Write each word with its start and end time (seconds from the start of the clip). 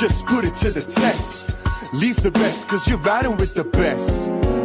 just 0.00 0.26
put 0.26 0.44
it 0.44 0.54
to 0.56 0.70
the 0.70 0.80
test. 0.80 1.94
Leave 1.94 2.16
the 2.16 2.30
rest, 2.32 2.68
cause 2.68 2.86
you're 2.88 2.98
riding 2.98 3.36
with 3.36 3.54
the 3.54 3.64
best. 3.64 4.08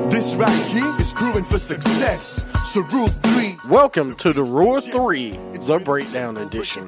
This 0.10 0.34
right 0.36 0.66
here 0.68 0.92
is 1.00 1.12
proven 1.12 1.44
for 1.44 1.60
success. 1.60 2.52
So 2.74 2.82
rule 2.94 3.10
three. 3.10 3.56
Welcome 3.70 4.16
to 4.18 4.34
the 4.34 4.44
Roar 4.44 4.82
3, 4.82 5.32
the 5.54 5.80
breakdown 5.80 6.38
edition. 6.38 6.86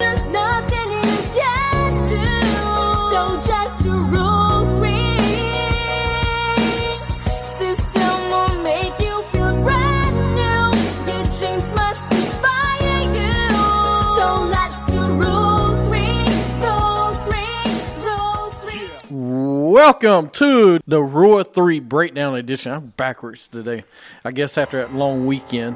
Welcome 19.92 20.30
to 20.30 20.80
the 20.88 21.04
Roar 21.04 21.44
3 21.44 21.82
breakdown 21.82 22.36
edition. 22.36 22.72
I'm 22.72 22.88
backwards 22.96 23.50
today. 23.50 23.84
I 24.24 24.32
guess 24.32 24.58
after 24.58 24.78
that 24.78 24.96
long 24.96 25.26
weekend, 25.26 25.76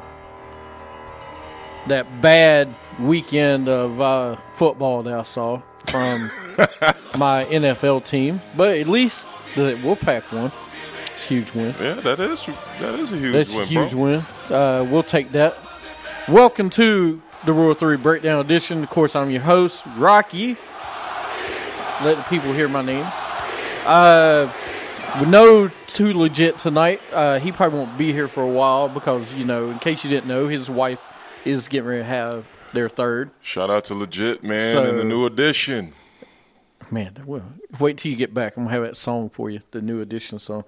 that 1.88 2.22
bad 2.22 2.74
weekend 2.98 3.68
of 3.68 4.00
uh, 4.00 4.38
football 4.54 5.04
that 5.04 5.14
I 5.14 5.24
saw 5.24 5.62
from 5.88 6.32
my 7.18 7.44
NFL 7.44 8.08
team. 8.08 8.42
But 8.56 8.78
at 8.78 8.88
least 8.88 9.28
the 9.54 9.78
Wolfpack 9.84 10.32
won. 10.32 10.50
It's 11.14 11.26
a 11.26 11.28
huge 11.28 11.54
win. 11.54 11.76
Yeah, 11.82 11.96
that 11.96 12.18
is 12.22 12.46
that 12.80 12.96
is 12.96 13.12
a 13.12 13.18
huge 13.18 13.34
That's 13.34 13.54
win, 13.54 13.64
a 13.64 13.66
huge 13.66 13.92
bro. 13.92 14.02
win. 14.02 14.26
Uh, 14.50 14.88
we'll 14.90 15.04
take 15.04 15.34
that. 15.34 15.58
Welcome 16.30 16.70
to 16.72 17.22
the 17.46 17.52
Royal 17.52 17.74
3 17.74 17.98
Breakdown 17.98 18.40
Edition. 18.40 18.82
Of 18.82 18.90
course, 18.90 19.14
I'm 19.14 19.30
your 19.30 19.42
host, 19.42 19.84
Rocky. 19.98 20.56
Let 22.02 22.16
the 22.16 22.26
people 22.30 22.54
hear 22.54 22.70
my 22.70 22.82
name. 22.82 23.06
Uh, 23.86 24.52
know 25.28 25.70
too 25.88 26.14
legit 26.14 26.58
tonight. 26.58 27.02
Uh, 27.12 27.40
he 27.40 27.52
probably 27.52 27.80
won't 27.80 27.98
be 27.98 28.12
here 28.12 28.28
for 28.28 28.44
a 28.44 28.50
while 28.52 28.90
because, 28.90 29.34
you 29.34 29.46
know, 29.46 29.70
in 29.70 29.80
case 29.80 30.04
you 30.04 30.10
didn't 30.10 30.28
know, 30.28 30.48
his 30.48 30.70
wife 30.70 31.02
is 31.46 31.68
getting 31.68 31.88
ready 31.88 32.02
to 32.02 32.06
have 32.06 32.46
their 32.74 32.90
third. 32.90 33.32
Shout 33.42 33.70
out 33.70 33.86
to 33.86 33.96
legit 33.96 34.44
man 34.44 34.74
So- 34.74 34.86
in 34.86 34.98
the 34.98 35.04
new 35.04 35.26
edition. 35.26 35.94
Man, 36.92 37.18
well, 37.26 37.44
wait 37.80 37.98
till 37.98 38.12
you 38.12 38.18
get 38.18 38.34
back. 38.34 38.58
I'm 38.58 38.64
gonna 38.66 38.74
have 38.76 38.84
that 38.84 38.98
song 38.98 39.30
for 39.30 39.50
you, 39.50 39.62
the 39.72 39.82
new 39.82 40.02
edition 40.02 40.38
song. 40.40 40.66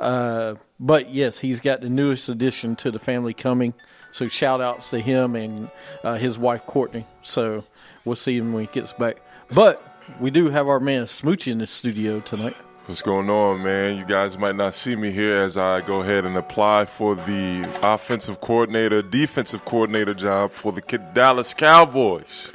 Uh, 0.00 0.54
but 0.80 1.14
yes, 1.14 1.38
he's 1.38 1.60
got 1.60 1.80
the 1.80 1.88
newest 1.88 2.28
addition 2.28 2.74
to 2.76 2.90
the 2.90 2.98
family 2.98 3.32
coming. 3.34 3.72
So 4.10 4.26
shout 4.26 4.60
outs 4.60 4.90
to 4.90 4.98
him 4.98 5.36
and 5.36 5.70
uh, 6.02 6.16
his 6.16 6.36
wife 6.38 6.66
Courtney. 6.66 7.06
So 7.22 7.64
we'll 8.04 8.16
see 8.16 8.36
him 8.36 8.52
when 8.52 8.64
he 8.64 8.70
gets 8.72 8.92
back. 8.94 9.18
But 9.52 9.93
we 10.20 10.30
do 10.30 10.48
have 10.50 10.68
our 10.68 10.80
man 10.80 11.04
Smoochie 11.04 11.52
in 11.52 11.58
the 11.58 11.66
studio 11.66 12.20
tonight. 12.20 12.56
What's 12.86 13.00
going 13.00 13.30
on, 13.30 13.62
man? 13.62 13.96
You 13.96 14.04
guys 14.04 14.36
might 14.36 14.56
not 14.56 14.74
see 14.74 14.94
me 14.94 15.10
here 15.10 15.40
as 15.40 15.56
I 15.56 15.80
go 15.80 16.02
ahead 16.02 16.26
and 16.26 16.36
apply 16.36 16.84
for 16.84 17.14
the 17.14 17.66
offensive 17.82 18.42
coordinator, 18.42 19.00
defensive 19.00 19.64
coordinator 19.64 20.12
job 20.12 20.52
for 20.52 20.70
the 20.70 20.82
Dallas 21.14 21.54
Cowboys. 21.54 22.52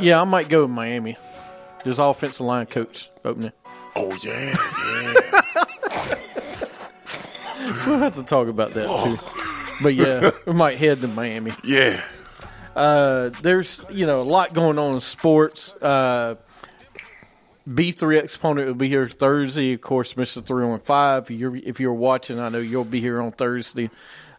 Yeah, 0.00 0.20
I 0.20 0.24
might 0.24 0.48
go 0.48 0.62
with 0.62 0.70
Miami. 0.72 1.16
There's 1.84 2.00
offensive 2.00 2.44
line 2.44 2.66
coach 2.66 3.08
opening. 3.24 3.52
Oh 3.94 4.10
yeah, 4.22 4.56
yeah. 5.12 5.40
We'll 7.86 7.98
have 7.98 8.16
to 8.16 8.24
talk 8.24 8.48
about 8.48 8.72
that 8.72 8.88
too. 9.04 9.82
But 9.82 9.94
yeah, 9.94 10.30
we 10.46 10.52
might 10.52 10.78
head 10.78 11.00
to 11.02 11.08
Miami. 11.08 11.52
yeah. 11.64 12.02
Uh, 12.74 13.28
there's 13.42 13.84
you 13.90 14.06
know 14.06 14.20
a 14.20 14.24
lot 14.24 14.52
going 14.54 14.78
on 14.78 14.94
in 14.94 15.00
sports. 15.00 15.72
Uh, 15.74 16.34
B3 17.68 18.18
exponent 18.22 18.66
will 18.66 18.74
be 18.74 18.88
here 18.88 19.08
Thursday. 19.08 19.72
Of 19.74 19.80
course, 19.80 20.14
Mr. 20.14 20.44
315. 20.44 21.22
If 21.22 21.30
you're 21.40 21.56
if 21.56 21.80
you're 21.80 21.92
watching, 21.94 22.38
I 22.40 22.48
know 22.48 22.58
you'll 22.58 22.84
be 22.84 23.00
here 23.00 23.20
on 23.20 23.32
Thursday. 23.32 23.90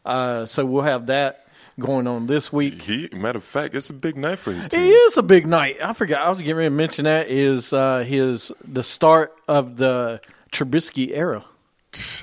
Uh, 0.05 0.45
so 0.45 0.65
we'll 0.65 0.81
have 0.83 1.07
that 1.07 1.47
going 1.79 2.05
on 2.07 2.27
this 2.27 2.51
week. 2.51 2.81
He 2.81 3.09
matter 3.13 3.37
of 3.37 3.43
fact, 3.43 3.75
it's 3.75 3.89
a 3.89 3.93
big 3.93 4.17
night 4.17 4.39
for 4.39 4.51
his 4.51 4.65
It 4.65 4.71
team. 4.71 4.81
is 4.81 5.17
a 5.17 5.23
big 5.23 5.47
night. 5.47 5.77
I 5.81 5.93
forgot. 5.93 6.21
I 6.21 6.29
was 6.29 6.39
getting 6.39 6.55
ready 6.55 6.67
to 6.67 6.75
mention 6.75 7.05
that 7.05 7.29
is 7.29 7.71
uh, 7.73 7.99
his 7.99 8.51
the 8.67 8.83
start 8.83 9.33
of 9.47 9.77
the 9.77 10.19
Trubisky 10.51 11.11
era. 11.13 11.45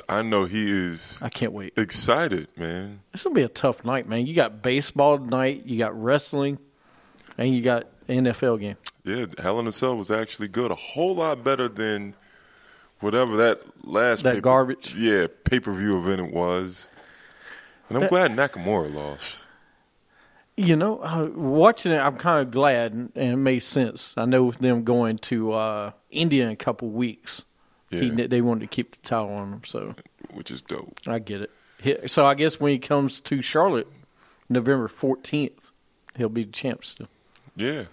I 0.09 0.23
know 0.23 0.45
he 0.47 0.71
is 0.87 1.17
I 1.23 1.29
can't 1.29 1.53
wait. 1.53 1.73
excited, 1.77 2.49
man. 2.57 3.01
It's 3.15 3.23
gonna 3.25 3.35
be 3.35 3.43
a 3.43 3.49
tough 3.49 3.85
night, 3.85 4.09
man. 4.09 4.27
You 4.27 4.35
got 4.35 4.63
baseball 4.63 5.17
tonight. 5.19 5.63
You 5.65 5.79
got 5.79 6.01
wrestling, 6.01 6.59
and 7.39 7.55
you 7.55 7.63
got 7.63 7.87
NFL 8.11 8.61
game. 8.61 8.77
Yeah, 9.05 9.27
Hell 9.39 9.59
in 9.61 9.67
a 9.67 9.73
Cell 9.73 9.97
was 9.97 10.11
actually 10.11 10.49
good. 10.49 10.71
A 10.71 10.75
whole 10.75 11.15
lot 11.15 11.43
better 11.43 11.69
than 11.69 12.15
whatever 13.01 13.37
that 13.39 13.63
last 13.85 14.23
That 14.25 14.35
pay- 14.37 14.41
garbage? 14.41 14.95
Yeah, 14.95 15.27
pay 15.45 15.61
per 15.61 15.73
view 15.73 15.99
event 15.99 16.21
it 16.21 16.33
was. 16.35 16.89
And 17.89 17.97
I'm 17.97 18.03
That- 18.03 18.11
glad 18.11 18.31
Nakamura 18.33 18.93
lost. 18.95 19.39
You 20.57 20.77
know, 20.77 20.99
uh, 20.99 21.31
watching 21.35 21.93
it, 21.93 21.99
I'm 21.99 22.17
kind 22.17 22.47
of 22.47 22.51
glad, 22.53 22.93
and 22.93 23.11
and 23.15 23.33
it 23.33 23.37
made 23.37 23.61
sense. 23.61 24.13
I 24.19 24.27
know 24.27 24.45
with 24.45 24.59
them 24.59 24.85
going 24.85 25.17
to 25.19 25.53
uh, 25.53 25.91
India 26.11 26.45
in 26.45 26.51
a 26.51 26.57
couple 26.57 26.91
weeks, 26.91 27.45
he, 27.89 28.09
Yeah. 28.09 28.27
they 28.27 28.43
wanted 28.43 28.61
to 28.61 28.67
keep 28.67 28.93
the 29.01 29.09
title 29.09 29.33
on 29.33 29.53
him, 29.55 29.63
so 29.65 29.95
Which 30.35 30.51
is 30.51 30.61
dope. 30.61 30.99
I 31.07 31.19
get 31.19 31.41
it. 31.41 31.51
He- 31.83 32.07
So 32.09 32.27
I 32.27 32.35
guess 32.35 32.61
when 32.61 32.73
he 32.73 32.79
comes 32.79 33.21
to 33.21 33.41
Charlotte, 33.41 33.89
November 34.51 34.87
14th, 34.87 35.71
he'll 36.17 36.29
be 36.29 36.45
the 36.45 36.53
champ 36.53 36.85
still, 36.85 37.09
Yeah. 37.57 37.85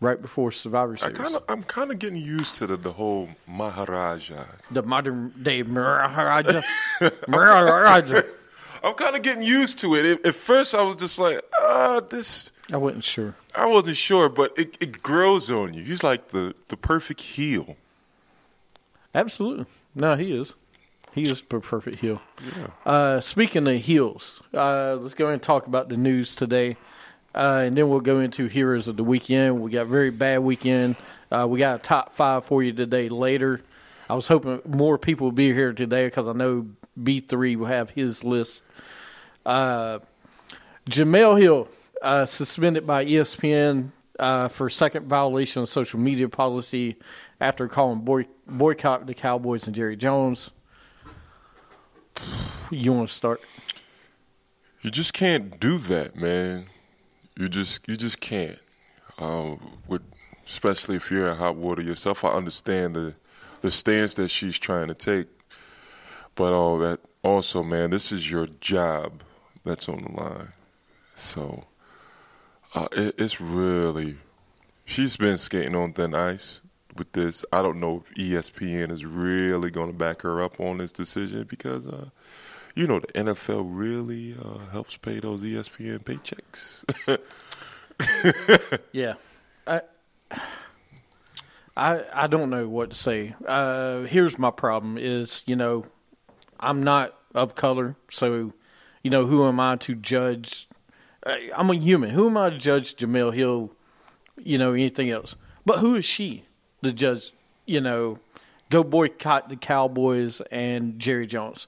Right 0.00 0.20
before 0.20 0.52
Survivor 0.52 0.94
I 0.94 0.96
Series. 0.96 1.16
kind 1.18 1.34
of 1.36 1.42
I'm 1.48 1.62
kind 1.62 1.90
of 1.90 1.98
getting 1.98 2.20
used 2.20 2.58
to 2.58 2.66
the, 2.66 2.76
the 2.76 2.92
whole 2.92 3.28
Maharaja. 3.46 4.44
the 4.70 4.82
modern 4.82 5.32
day 5.42 5.62
Maharaja. 5.62 6.62
Maharaja. 7.28 8.22
I'm 8.84 8.94
kind 8.94 9.16
of 9.16 9.22
getting 9.22 9.42
used 9.42 9.78
to 9.80 9.94
it. 9.94 10.04
At- 10.20 10.26
At 10.26 10.34
first 10.34 10.74
I 10.74 10.82
was 10.82 10.96
just 10.96 11.18
like, 11.18 11.40
ah, 11.60 12.00
this 12.08 12.50
I 12.72 12.76
wasn't 12.76 13.04
sure. 13.04 13.34
I 13.54 13.66
wasn't 13.66 13.96
sure, 13.96 14.28
but 14.28 14.52
it, 14.58 14.76
it 14.80 15.02
grows 15.02 15.50
on 15.50 15.72
you. 15.74 15.82
He's 15.84 16.02
like 16.02 16.28
the, 16.28 16.54
the 16.68 16.76
perfect 16.76 17.20
heel. 17.20 17.76
Absolutely. 19.14 19.66
No, 19.94 20.14
he 20.16 20.36
is. 20.36 20.54
He 21.12 21.24
is 21.24 21.40
per- 21.40 21.60
perfect 21.60 22.00
heel. 22.00 22.20
Uh, 22.84 23.20
speaking 23.20 23.66
of 23.66 23.76
heels, 23.82 24.42
uh, 24.52 24.96
let's 25.00 25.14
go 25.14 25.24
ahead 25.24 25.34
and 25.34 25.42
talk 25.42 25.66
about 25.66 25.88
the 25.88 25.96
news 25.96 26.36
today. 26.36 26.76
Uh, 27.36 27.64
and 27.66 27.76
then 27.76 27.88
we'll 27.90 28.00
go 28.00 28.20
into 28.20 28.46
heroes 28.46 28.88
of 28.88 28.96
the 28.96 29.04
weekend. 29.04 29.60
We 29.60 29.70
got 29.70 29.88
very 29.88 30.10
bad 30.10 30.38
weekend. 30.38 30.96
Uh, 31.30 31.46
we 31.48 31.58
got 31.58 31.80
a 31.80 31.82
top 31.82 32.14
five 32.14 32.46
for 32.46 32.62
you 32.62 32.72
today 32.72 33.10
later. 33.10 33.60
I 34.08 34.14
was 34.14 34.26
hoping 34.26 34.62
more 34.64 34.96
people 34.96 35.26
would 35.26 35.34
be 35.34 35.52
here 35.52 35.72
today 35.72 36.06
because 36.06 36.28
I 36.28 36.32
know 36.32 36.66
B3 36.98 37.56
will 37.56 37.66
have 37.66 37.90
his 37.90 38.24
list. 38.24 38.62
Uh, 39.44 39.98
Jemele 40.88 41.40
Hill 41.40 41.68
uh, 42.00 42.24
suspended 42.24 42.86
by 42.86 43.04
ESPN 43.04 43.90
uh, 44.18 44.48
for 44.48 44.70
second 44.70 45.06
violation 45.06 45.62
of 45.62 45.68
social 45.68 46.00
media 46.00 46.28
policy 46.28 46.96
after 47.40 47.68
calling 47.68 48.00
boy- 48.00 48.28
boycott 48.46 49.06
the 49.06 49.14
Cowboys 49.14 49.66
and 49.66 49.74
Jerry 49.76 49.96
Jones. 49.96 50.50
You 52.70 52.92
want 52.92 53.08
to 53.08 53.14
start? 53.14 53.42
You 54.80 54.90
just 54.90 55.12
can't 55.12 55.60
do 55.60 55.78
that, 55.78 56.16
man. 56.16 56.66
You 57.36 57.48
just 57.48 57.86
you 57.86 57.96
just 57.96 58.20
can't. 58.20 58.58
Uh, 59.18 59.56
with 59.86 60.02
especially 60.46 60.96
if 60.96 61.10
you're 61.10 61.28
in 61.28 61.36
hot 61.36 61.56
water 61.56 61.82
yourself, 61.82 62.24
I 62.24 62.30
understand 62.30 62.96
the 62.96 63.14
the 63.60 63.70
stance 63.70 64.14
that 64.14 64.28
she's 64.28 64.58
trying 64.58 64.88
to 64.88 64.94
take, 64.94 65.26
but 66.34 66.52
all 66.52 66.78
that 66.78 67.00
also, 67.22 67.62
man, 67.62 67.90
this 67.90 68.12
is 68.12 68.30
your 68.30 68.46
job 68.46 69.22
that's 69.64 69.88
on 69.88 70.02
the 70.04 70.20
line. 70.20 70.52
So 71.14 71.64
uh, 72.74 72.88
it, 72.92 73.14
it's 73.18 73.40
really 73.40 74.16
she's 74.84 75.16
been 75.16 75.36
skating 75.36 75.76
on 75.76 75.92
thin 75.92 76.14
ice 76.14 76.62
with 76.96 77.12
this. 77.12 77.44
I 77.52 77.60
don't 77.60 77.80
know 77.80 78.02
if 78.06 78.14
ESPN 78.14 78.90
is 78.90 79.04
really 79.04 79.70
going 79.70 79.88
to 79.88 79.96
back 79.96 80.22
her 80.22 80.42
up 80.42 80.58
on 80.58 80.78
this 80.78 80.92
decision 80.92 81.44
because. 81.44 81.86
Uh, 81.86 82.08
you 82.76 82.86
know 82.86 83.00
the 83.00 83.08
NFL 83.08 83.66
really 83.68 84.36
uh, 84.40 84.70
helps 84.70 84.96
pay 84.96 85.18
those 85.18 85.42
ESPN 85.42 86.04
paychecks. 86.04 87.18
Yeah. 88.92 89.14
I, 89.66 89.80
I 91.76 92.02
I 92.14 92.26
don't 92.26 92.50
know 92.50 92.68
what 92.68 92.90
to 92.90 92.96
say. 92.96 93.34
Uh, 93.46 94.02
here's 94.02 94.38
my 94.38 94.50
problem: 94.50 94.98
is 94.98 95.42
you 95.46 95.56
know, 95.56 95.84
I'm 96.60 96.82
not 96.82 97.14
of 97.34 97.54
color, 97.54 97.96
so 98.10 98.52
you 99.02 99.10
know, 99.10 99.26
who 99.26 99.44
am 99.44 99.60
I 99.60 99.76
to 99.76 99.94
judge? 99.94 100.68
I'm 101.24 101.70
a 101.70 101.74
human. 101.74 102.10
Who 102.10 102.26
am 102.26 102.36
I 102.36 102.50
to 102.50 102.58
judge 102.58 102.96
Jemele 102.96 103.34
Hill? 103.34 103.72
You 104.38 104.58
know, 104.58 104.72
anything 104.72 105.10
else? 105.10 105.34
But 105.64 105.78
who 105.78 105.94
is 105.96 106.04
she 106.04 106.44
to 106.82 106.92
judge? 106.92 107.32
You 107.66 107.80
know, 107.80 108.18
go 108.70 108.84
boycott 108.84 109.48
the 109.48 109.56
Cowboys 109.56 110.40
and 110.50 110.98
Jerry 110.98 111.26
Jones. 111.26 111.66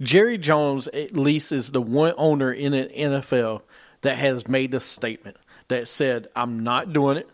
Jerry 0.00 0.38
Jones 0.38 0.88
at 0.88 1.16
least 1.16 1.52
is 1.52 1.70
the 1.70 1.82
one 1.82 2.14
owner 2.16 2.52
in 2.52 2.72
the 2.72 2.86
NFL 2.86 3.62
that 4.02 4.16
has 4.16 4.46
made 4.46 4.72
a 4.74 4.80
statement 4.80 5.36
that 5.68 5.88
said, 5.88 6.28
"I'm 6.36 6.60
not 6.60 6.92
doing 6.92 7.16
it. 7.16 7.28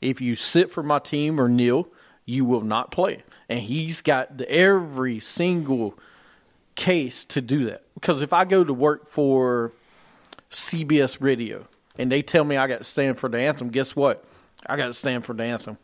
If 0.00 0.20
you 0.20 0.34
sit 0.34 0.70
for 0.70 0.82
my 0.82 0.98
team 0.98 1.40
or 1.40 1.48
kneel, 1.48 1.88
you 2.26 2.44
will 2.44 2.62
not 2.62 2.90
play. 2.90 3.22
And 3.48 3.60
he's 3.60 4.00
got 4.00 4.40
every 4.42 5.20
single 5.20 5.98
case 6.74 7.24
to 7.26 7.40
do 7.40 7.64
that. 7.64 7.82
Because 7.94 8.22
if 8.22 8.32
I 8.32 8.44
go 8.44 8.64
to 8.64 8.72
work 8.72 9.08
for 9.08 9.72
CBS 10.50 11.20
Radio 11.20 11.66
and 11.96 12.10
they 12.10 12.22
tell 12.22 12.44
me 12.44 12.56
I 12.56 12.66
got 12.66 12.78
to 12.78 12.84
stand 12.84 13.18
for 13.18 13.28
the 13.28 13.38
anthem, 13.38 13.68
guess 13.70 13.94
what? 13.94 14.24
I 14.66 14.76
got 14.76 14.86
to 14.86 14.94
stand 14.94 15.24
for 15.24 15.34
the 15.34 15.44
anthem. 15.44 15.78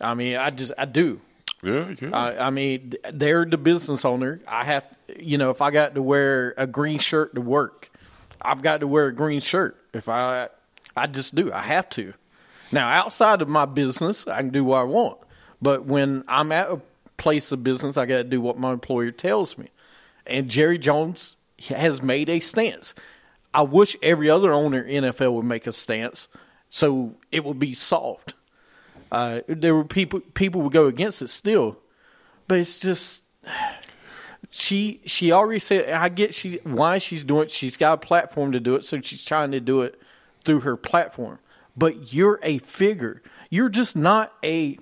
I 0.00 0.14
mean, 0.14 0.36
I 0.36 0.50
just 0.50 0.72
I 0.76 0.84
do. 0.84 1.20
Yeah, 1.64 1.94
yeah. 2.00 2.10
I, 2.12 2.46
I 2.46 2.50
mean, 2.50 2.94
they're 3.12 3.44
the 3.44 3.58
business 3.58 4.04
owner. 4.04 4.40
I 4.46 4.64
have, 4.64 4.84
you 5.18 5.38
know, 5.38 5.50
if 5.50 5.60
I 5.62 5.70
got 5.70 5.94
to 5.94 6.02
wear 6.02 6.54
a 6.56 6.66
green 6.66 6.98
shirt 6.98 7.34
to 7.34 7.40
work, 7.40 7.90
I've 8.40 8.62
got 8.62 8.80
to 8.80 8.86
wear 8.86 9.06
a 9.06 9.14
green 9.14 9.40
shirt. 9.40 9.76
If 9.92 10.08
I, 10.08 10.48
I 10.96 11.06
just 11.06 11.34
do. 11.34 11.52
I 11.52 11.62
have 11.62 11.88
to. 11.90 12.12
Now, 12.70 12.88
outside 12.88 13.40
of 13.40 13.48
my 13.48 13.64
business, 13.64 14.26
I 14.26 14.38
can 14.38 14.50
do 14.50 14.64
what 14.64 14.80
I 14.80 14.84
want. 14.84 15.18
But 15.62 15.84
when 15.84 16.24
I'm 16.28 16.52
at 16.52 16.70
a 16.70 16.80
place 17.16 17.52
of 17.52 17.64
business, 17.64 17.96
I 17.96 18.06
got 18.06 18.18
to 18.18 18.24
do 18.24 18.40
what 18.40 18.58
my 18.58 18.72
employer 18.72 19.10
tells 19.10 19.56
me. 19.56 19.68
And 20.26 20.50
Jerry 20.50 20.78
Jones 20.78 21.36
has 21.68 22.02
made 22.02 22.28
a 22.28 22.40
stance. 22.40 22.94
I 23.52 23.62
wish 23.62 23.96
every 24.02 24.28
other 24.28 24.52
owner 24.52 24.82
in 24.82 25.04
NFL 25.04 25.32
would 25.34 25.44
make 25.44 25.66
a 25.66 25.72
stance 25.72 26.28
so 26.70 27.14
it 27.30 27.44
would 27.44 27.58
be 27.58 27.72
solved. 27.72 28.34
Uh, 29.10 29.40
there 29.46 29.74
were 29.74 29.84
people 29.84 30.20
people 30.20 30.62
would 30.62 30.72
go 30.72 30.86
against 30.86 31.22
it 31.22 31.28
still, 31.28 31.78
but 32.48 32.58
it's 32.58 32.80
just 32.80 33.22
she 34.50 35.00
she 35.04 35.32
already 35.32 35.60
said 35.60 35.90
I 35.90 36.08
get 36.08 36.34
she 36.34 36.60
why 36.64 36.98
she's 36.98 37.24
doing 37.24 37.44
it. 37.44 37.50
She's 37.50 37.76
got 37.76 37.94
a 37.94 38.06
platform 38.06 38.52
to 38.52 38.60
do 38.60 38.74
it, 38.74 38.84
so 38.84 39.00
she's 39.00 39.24
trying 39.24 39.50
to 39.52 39.60
do 39.60 39.82
it 39.82 40.00
through 40.44 40.60
her 40.60 40.76
platform. 40.76 41.38
But 41.76 42.12
you're 42.12 42.38
a 42.42 42.58
figure. 42.58 43.22
You're 43.50 43.68
just 43.68 43.96
not 43.96 44.32
a 44.44 44.78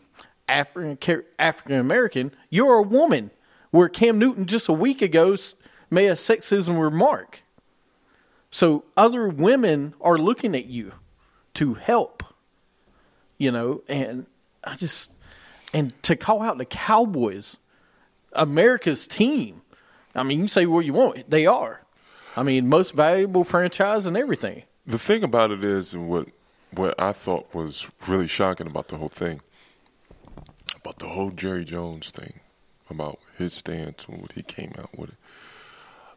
African 0.48 1.25
African 1.38 1.76
American. 1.76 2.32
You're 2.50 2.75
a 2.75 2.82
woman. 2.82 3.30
Where 3.70 3.88
Cam 3.88 4.18
Newton 4.18 4.44
just 4.44 4.68
a 4.68 4.72
week 4.75 5.00
ago 5.00 5.34
made 5.90 6.08
a 6.08 6.14
sexism 6.14 6.78
remark. 6.78 7.42
So 8.50 8.84
other 8.98 9.28
women 9.28 9.94
are 9.98 10.18
looking 10.18 10.54
at 10.54 10.66
you 10.66 10.92
to 11.54 11.75
help 11.75 12.12
you 13.42 13.50
know, 13.50 13.82
and 13.88 14.26
I 14.62 14.76
just 14.76 15.10
and 15.74 15.92
to 16.04 16.14
call 16.14 16.42
out 16.42 16.58
the 16.58 16.64
Cowboys, 16.64 17.56
America's 18.34 19.08
team. 19.08 19.62
I 20.14 20.22
mean, 20.22 20.42
you 20.42 20.48
say 20.48 20.64
what 20.66 20.84
you 20.84 20.92
want, 20.92 21.28
they 21.28 21.46
are. 21.46 21.82
I 22.36 22.44
mean, 22.44 22.68
most 22.68 22.94
valuable 22.94 23.42
franchise 23.42 24.06
and 24.06 24.16
everything. 24.16 24.62
The 24.86 24.98
thing 24.98 25.24
about 25.24 25.50
it 25.50 25.64
is, 25.64 25.92
and 25.92 26.08
what 26.08 26.28
what 26.70 26.94
I 27.00 27.12
thought 27.12 27.52
was 27.52 27.88
really 28.06 28.28
shocking 28.28 28.68
about 28.68 28.88
the 28.88 28.96
whole 28.96 29.08
thing, 29.08 29.40
about 30.76 31.00
the 31.00 31.08
whole 31.08 31.30
Jerry 31.30 31.64
Jones 31.64 32.10
thing, 32.10 32.38
about 32.88 33.18
his 33.38 33.52
stance 33.52 34.06
and 34.06 34.22
what 34.22 34.32
he 34.32 34.42
came 34.42 34.72
out 34.78 34.96
with 34.96 35.10
it. 35.10 35.16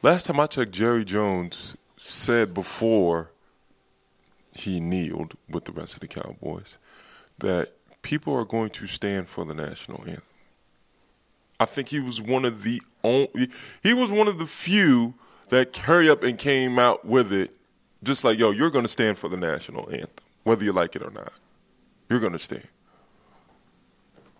Last 0.04 0.27
time 0.27 0.39
I 0.39 0.45
checked, 0.45 0.74
Jerry 0.74 1.04
Jones 1.04 1.75
said 1.98 2.54
before 2.54 3.31
he 4.54 4.80
kneeled 4.80 5.33
with 5.50 5.66
the 5.66 5.72
rest 5.72 5.95
of 5.95 6.01
the 6.01 6.07
Cowboys 6.07 6.77
that 7.40 7.74
people 8.02 8.34
are 8.36 8.46
going 8.46 8.70
to 8.70 8.88
stand 8.88 9.28
for 9.28 9.46
the 9.46 9.54
national 9.54 10.02
anthem. 10.02 10.22
I 11.60 11.66
think 11.66 11.90
he 11.90 12.00
was 12.00 12.22
one 12.22 12.46
of 12.46 12.64
the 12.64 12.82
only, 13.04 13.50
he 13.82 13.94
was 13.94 14.12
one 14.12 14.28
of 14.28 14.38
the 14.38 14.48
few 14.48 15.14
that 15.50 15.76
hurry 15.76 16.10
up 16.10 16.24
and 16.24 16.38
came 16.38 16.78
out 16.78 17.06
with 17.06 17.32
it, 17.32 17.56
just 18.04 18.24
like, 18.24 18.38
yo, 18.38 18.52
you're 18.52 18.70
going 18.70 18.86
to 18.86 18.92
stand 18.92 19.18
for 19.18 19.30
the 19.30 19.38
national 19.38 19.90
anthem, 19.90 20.10
whether 20.44 20.64
you 20.64 20.74
like 20.74 20.96
it 20.96 21.02
or 21.02 21.12
not. 21.12 21.34
You're 22.10 22.20
going 22.20 22.34
to 22.34 22.40
stand. 22.40 22.68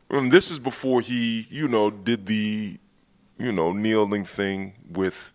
And 0.10 0.32
this 0.32 0.52
is 0.52 0.60
before 0.60 1.02
he, 1.02 1.48
you 1.50 1.68
know, 1.68 1.90
did 1.90 2.26
the, 2.26 2.78
you 3.38 3.52
know, 3.52 3.72
kneeling 3.72 4.24
thing 4.24 4.74
with, 4.90 5.34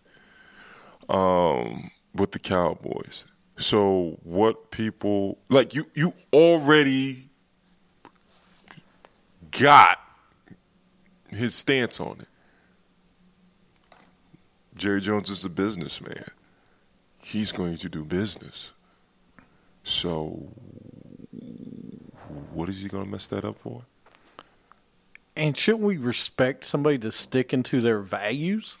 um, 1.09 1.91
with 2.15 2.31
the 2.31 2.39
Cowboys. 2.39 3.25
So 3.57 4.17
what 4.23 4.71
people 4.71 5.37
like 5.49 5.75
you, 5.75 5.87
you 5.93 6.13
already 6.31 7.30
got 9.51 9.99
his 11.29 11.55
stance 11.55 11.99
on 11.99 12.21
it. 12.21 12.27
Jerry 14.75 15.01
Jones 15.01 15.29
is 15.29 15.45
a 15.45 15.49
businessman. 15.49 16.25
He's 17.19 17.51
going 17.51 17.77
to 17.77 17.89
do 17.89 18.03
business. 18.03 18.71
So, 19.83 20.49
what 22.53 22.69
is 22.69 22.81
he 22.81 22.89
going 22.89 23.05
to 23.05 23.09
mess 23.09 23.27
that 23.27 23.45
up 23.45 23.59
for? 23.59 23.83
And 25.35 25.55
shouldn't 25.55 25.83
we 25.83 25.97
respect 25.97 26.65
somebody 26.65 26.97
that's 26.97 27.17
sticking 27.17 27.63
to 27.63 27.81
their 27.81 27.99
values? 27.99 28.77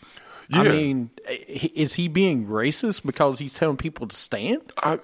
I 0.53 0.63
mean, 0.63 1.11
is 1.27 1.93
he 1.93 2.07
being 2.07 2.47
racist 2.47 3.05
because 3.05 3.39
he's 3.39 3.53
telling 3.53 3.77
people 3.77 4.07
to 4.07 4.15
stand? 4.15 4.73
I, 4.77 4.99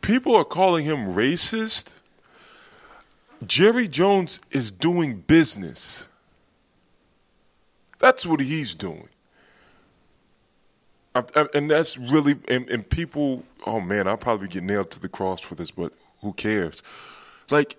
people 0.00 0.34
are 0.34 0.44
calling 0.44 0.84
him 0.84 1.14
racist. 1.14 1.88
Jerry 3.46 3.88
Jones 3.88 4.40
is 4.50 4.70
doing 4.70 5.20
business. 5.20 6.06
That's 7.98 8.26
what 8.26 8.40
he's 8.40 8.74
doing. 8.74 9.08
I, 11.14 11.24
I, 11.36 11.46
and 11.54 11.70
that's 11.70 11.96
really, 11.96 12.36
and, 12.48 12.68
and 12.68 12.88
people, 12.88 13.44
oh 13.66 13.80
man, 13.80 14.08
I'll 14.08 14.16
probably 14.16 14.48
get 14.48 14.64
nailed 14.64 14.90
to 14.92 15.00
the 15.00 15.08
cross 15.08 15.40
for 15.40 15.54
this, 15.54 15.70
but 15.70 15.92
who 16.20 16.32
cares? 16.32 16.82
Like, 17.50 17.76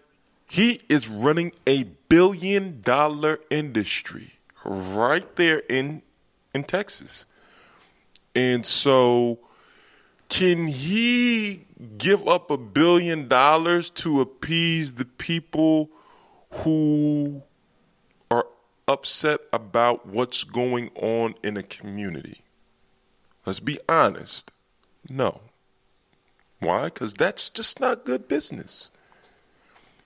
he 0.48 0.82
is 0.90 1.08
running 1.08 1.52
a 1.68 1.84
billion 2.08 2.82
dollar 2.82 3.40
industry 3.50 4.34
right 4.64 5.36
there 5.36 5.60
in 5.70 6.02
in 6.54 6.64
Texas. 6.64 7.26
And 8.34 8.66
so 8.66 9.40
can 10.30 10.68
he 10.68 11.66
give 11.98 12.28
up 12.28 12.50
a 12.50 12.58
billion 12.58 13.28
dollars 13.28 13.90
to 13.92 14.22
appease 14.22 14.94
the 14.94 15.06
people 15.06 15.90
who 16.52 17.44
are 18.32 18.48
upset 18.88 19.42
about 19.54 20.06
what's 20.06 20.44
going 20.44 20.90
on 20.96 21.36
in 21.44 21.58
a 21.58 21.64
community? 21.64 22.42
Let's 23.46 23.60
be 23.60 23.80
honest. 23.88 24.52
No. 25.08 25.42
Why? 26.60 26.86
Because 26.86 27.14
that's 27.14 27.50
just 27.50 27.80
not 27.80 28.06
good 28.06 28.28
business. 28.28 28.90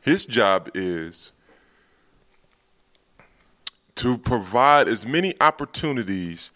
His 0.01 0.25
job 0.25 0.69
is 0.73 1.31
to 3.95 4.17
provide 4.17 4.87
as 4.87 5.05
many 5.05 5.35
opportunities 5.41 6.51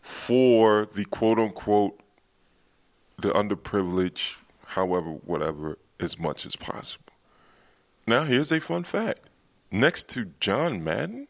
for 0.00 0.88
the 0.94 1.04
quote 1.04 1.38
unquote 1.38 2.00
the 3.18 3.30
underprivileged, 3.30 4.36
however, 4.66 5.10
whatever, 5.10 5.78
as 6.00 6.18
much 6.18 6.46
as 6.46 6.56
possible. 6.56 7.12
Now, 8.06 8.24
here's 8.24 8.52
a 8.52 8.60
fun 8.60 8.84
fact. 8.84 9.28
Next 9.70 10.08
to 10.10 10.30
John 10.40 10.82
Madden, 10.82 11.28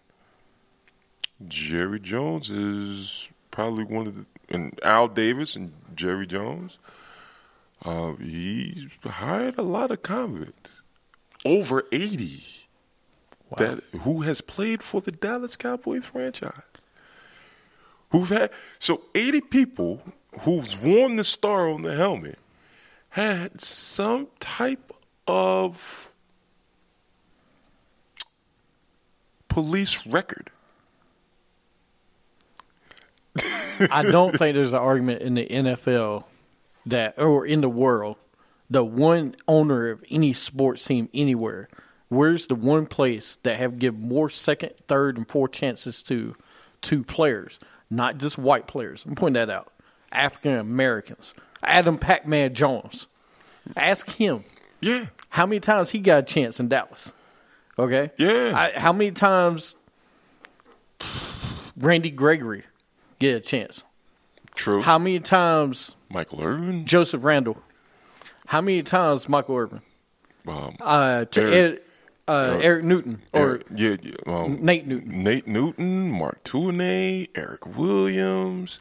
Jerry 1.47 1.99
Jones 1.99 2.50
is 2.50 3.30
probably 3.50 3.85
one 3.85 4.07
of 4.07 4.14
the, 4.14 4.26
and 4.49 4.78
Al 4.85 5.09
Davis 5.09 5.57
and 5.57 5.73
Jerry 5.95 6.26
Jones, 6.26 6.78
uh, 7.85 8.12
he's 8.14 8.87
hired 9.04 9.59
a 9.59 9.62
lot 9.62 9.90
of 9.90 10.02
convicts, 10.02 10.71
over 11.45 11.85
80, 11.90 12.45
that 13.57 13.83
who 14.02 14.23
has 14.23 14.40
played 14.40 14.83
for 14.83 15.00
the 15.00 15.11
Dallas 15.11 15.57
Cowboys 15.57 16.04
franchise. 16.04 16.52
Who've 18.11 18.28
had, 18.28 18.50
so 18.78 19.02
80 19.14 19.40
people 19.42 20.02
who've 20.40 20.85
worn 20.85 21.16
the 21.16 21.25
star 21.25 21.68
on 21.68 21.83
the 21.83 21.95
helmet 21.95 22.38
had 23.11 23.61
some 23.61 24.28
type 24.40 24.92
of 25.26 26.14
police 29.49 30.07
record. 30.07 30.50
I 33.90 34.02
don't 34.02 34.37
think 34.37 34.54
there's 34.54 34.73
an 34.73 34.78
argument 34.78 35.23
in 35.23 35.35
the 35.35 35.47
NFL 35.47 36.25
that, 36.87 37.18
or 37.18 37.47
in 37.47 37.61
the 37.61 37.68
world, 37.68 38.16
the 38.71 38.85
one 38.85 39.35
owner 39.47 39.88
of 39.88 40.04
any 40.11 40.33
sports 40.33 40.85
team 40.85 41.09
anywhere, 41.14 41.68
where's 42.09 42.47
the 42.47 42.54
one 42.54 42.87
place 42.87 43.38
that 43.42 43.59
have 43.59 43.78
given 43.78 44.00
more 44.00 44.30
second, 44.30 44.73
third, 44.88 45.16
and 45.16 45.28
fourth 45.28 45.52
chances 45.52 46.02
to 46.04 46.35
to 46.80 47.02
players, 47.02 47.59
not 47.90 48.18
just 48.18 48.38
white 48.38 48.68
players. 48.68 49.04
I'm 49.04 49.16
pointing 49.16 49.35
that 49.35 49.50
out. 49.50 49.73
African 50.12 50.56
Americans. 50.58 51.34
Adam 51.62 51.98
Pac-Man 51.98 52.54
Jones. 52.54 53.06
Ask 53.76 54.10
him 54.10 54.44
Yeah. 54.80 55.06
how 55.30 55.44
many 55.46 55.60
times 55.60 55.90
he 55.90 55.98
got 55.98 56.18
a 56.18 56.22
chance 56.22 56.58
in 56.60 56.68
Dallas. 56.68 57.12
Okay. 57.78 58.10
Yeah. 58.16 58.52
I, 58.54 58.78
how 58.78 58.92
many 58.92 59.10
times 59.12 59.76
Randy 61.76 62.10
Gregory 62.10 62.64
get 63.18 63.36
a 63.36 63.40
chance? 63.40 63.84
True. 64.54 64.82
How 64.82 64.98
many 64.98 65.20
times 65.20 65.94
Michael 66.08 66.42
Irvin. 66.42 66.86
Joseph 66.86 67.22
Randle? 67.22 67.62
How 68.46 68.60
many 68.60 68.82
times 68.82 69.28
Michael 69.28 69.56
Irvin? 69.56 69.80
Um, 70.46 70.76
Uh, 70.80 71.24
to 71.26 71.40
Eric- 71.42 71.54
Ed, 71.54 71.80
uh, 72.32 72.58
Eric 72.62 72.84
Newton 72.84 73.22
or 73.32 73.40
Eric- 73.40 73.66
yeah, 73.74 73.96
yeah 74.02 74.14
um, 74.26 74.58
Nate 74.64 74.86
Newton. 74.86 75.22
Nate 75.22 75.46
Newton, 75.46 76.10
Mark 76.10 76.42
Tuinei, 76.44 77.28
Erik 77.34 77.66
Williams. 77.76 78.80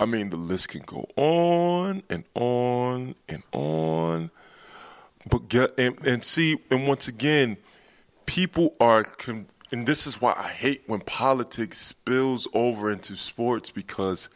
I 0.00 0.06
mean, 0.06 0.30
the 0.30 0.38
list 0.38 0.68
can 0.68 0.80
go 0.80 1.06
on 1.14 2.02
and 2.08 2.24
on 2.34 3.14
and 3.28 3.42
on. 3.52 4.30
But 5.28 5.48
get 5.50 5.78
and, 5.78 6.04
and 6.06 6.24
see, 6.24 6.56
and 6.70 6.88
once 6.88 7.06
again, 7.06 7.58
people 8.24 8.74
are, 8.80 9.04
con- 9.04 9.46
and 9.70 9.86
this 9.86 10.06
is 10.06 10.18
why 10.18 10.34
I 10.38 10.48
hate 10.48 10.82
when 10.86 11.00
politics 11.00 11.78
spills 11.78 12.48
over 12.54 12.90
into 12.90 13.14
sports 13.14 13.68
because 13.68 14.30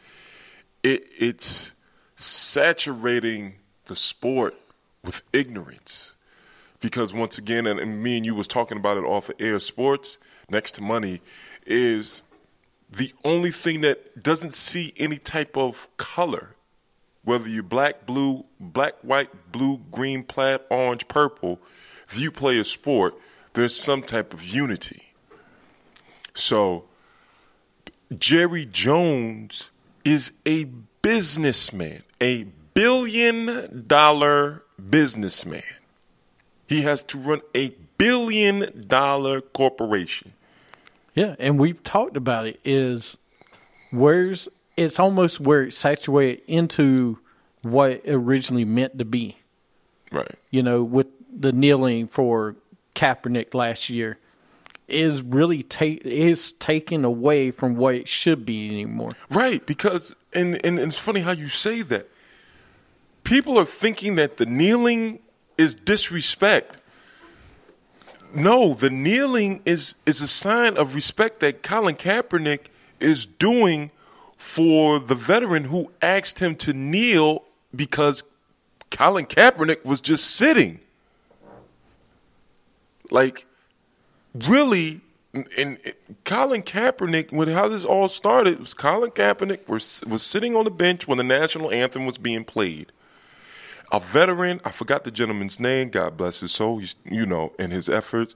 it 0.83 1.07
it's 1.17 1.71
saturating 2.15 3.55
the 3.85 3.95
sport 3.95 4.55
with 5.03 5.23
ignorance 5.33 6.13
because 6.79 7.11
once 7.11 7.39
again, 7.39 7.65
and, 7.65 7.79
and 7.79 8.03
me 8.03 8.17
and 8.17 8.25
you 8.27 8.35
was 8.35 8.47
talking 8.47 8.77
about 8.77 8.97
it 8.97 9.03
off 9.03 9.29
of 9.29 9.35
air. 9.39 9.59
Sports 9.59 10.19
next 10.47 10.73
to 10.73 10.83
money 10.83 11.21
is 11.65 12.21
the 12.89 13.13
only 13.23 13.51
thing 13.51 13.81
that 13.81 14.21
doesn't 14.23 14.53
see 14.53 14.93
any 14.97 15.17
type 15.17 15.57
of 15.57 15.87
color, 15.97 16.55
whether 17.23 17.49
you're 17.49 17.63
black, 17.63 18.05
blue, 18.05 18.45
black, 18.59 18.93
white, 19.01 19.51
blue, 19.51 19.81
green, 19.91 20.23
plaid, 20.23 20.61
orange, 20.69 21.07
purple. 21.07 21.59
If 22.09 22.19
you 22.19 22.31
play 22.31 22.59
a 22.59 22.63
sport, 22.63 23.15
there's 23.53 23.75
some 23.75 24.01
type 24.01 24.33
of 24.33 24.43
unity. 24.43 25.13
So 26.33 26.85
Jerry 28.17 28.65
Jones 28.65 29.71
is 30.03 30.31
a 30.45 30.65
businessman, 31.01 32.03
a 32.21 32.45
billion 32.73 33.85
dollar 33.87 34.63
businessman. 34.89 35.63
He 36.67 36.81
has 36.83 37.03
to 37.03 37.17
run 37.17 37.41
a 37.55 37.69
billion 37.97 38.85
dollar 38.87 39.41
corporation. 39.41 40.33
Yeah, 41.15 41.35
and 41.39 41.57
we've 41.57 41.83
talked 41.83 42.17
about 42.17 42.45
it. 42.45 42.59
Is 42.63 43.17
where's 43.91 44.47
it's 44.77 44.99
almost 44.99 45.39
where 45.39 45.63
it's 45.63 45.77
saturated 45.77 46.43
into 46.47 47.19
what 47.61 48.01
it 48.03 48.13
originally 48.13 48.65
meant 48.65 48.99
to 48.99 49.05
be. 49.05 49.37
Right. 50.11 50.35
You 50.51 50.61
know, 50.61 50.83
with 50.83 51.07
the 51.33 51.51
kneeling 51.51 52.07
for 52.07 52.55
Kaepernick 52.93 53.53
last 53.53 53.89
year, 53.89 54.19
is 54.87 55.21
really 55.21 55.63
take 55.63 56.05
is 56.05 56.51
taken 56.53 57.03
away 57.03 57.51
from 57.51 57.75
what 57.75 57.95
it 57.95 58.07
should 58.07 58.45
be 58.45 58.67
anymore. 58.69 59.13
Right, 59.29 59.65
because 59.65 60.15
and, 60.33 60.63
and 60.65 60.79
it's 60.79 60.97
funny 60.97 61.21
how 61.21 61.31
you 61.31 61.49
say 61.49 61.81
that. 61.83 62.09
People 63.23 63.57
are 63.57 63.65
thinking 63.65 64.15
that 64.15 64.37
the 64.37 64.45
kneeling 64.45 65.19
is 65.57 65.73
disrespect. 65.73 66.77
No, 68.35 68.73
the 68.73 68.89
kneeling 68.89 69.61
is 69.65 69.95
is 70.05 70.21
a 70.21 70.27
sign 70.27 70.77
of 70.77 70.93
respect 70.93 71.39
that 71.39 71.63
Colin 71.63 71.95
Kaepernick 71.95 72.65
is 72.99 73.25
doing 73.25 73.91
for 74.37 74.99
the 74.99 75.15
veteran 75.15 75.65
who 75.65 75.91
asked 76.01 76.39
him 76.39 76.55
to 76.57 76.73
kneel 76.73 77.45
because 77.73 78.23
Colin 78.91 79.25
Kaepernick 79.25 79.85
was 79.85 80.01
just 80.01 80.25
sitting. 80.31 80.79
Like 83.09 83.45
really, 84.33 85.01
and, 85.57 85.77
Colin 86.23 86.63
Kaepernick, 86.63 87.31
when 87.31 87.47
how 87.49 87.69
this 87.69 87.85
all 87.85 88.07
started, 88.07 88.59
was 88.59 88.73
Colin 88.73 89.11
Kaepernick 89.11 89.67
was 89.69 90.03
was 90.05 90.23
sitting 90.23 90.55
on 90.55 90.65
the 90.65 90.71
bench 90.71 91.07
when 91.07 91.17
the 91.17 91.23
national 91.23 91.71
anthem 91.71 92.05
was 92.05 92.17
being 92.17 92.43
played. 92.43 92.91
A 93.91 93.99
veteran, 93.99 94.61
I 94.65 94.71
forgot 94.71 95.03
the 95.03 95.11
gentleman's 95.11 95.59
name. 95.59 95.89
God 95.89 96.17
bless 96.17 96.39
his 96.39 96.51
soul. 96.51 96.79
He's, 96.79 96.95
you 97.03 97.25
know, 97.25 97.53
in 97.59 97.71
his 97.71 97.87
efforts, 97.87 98.35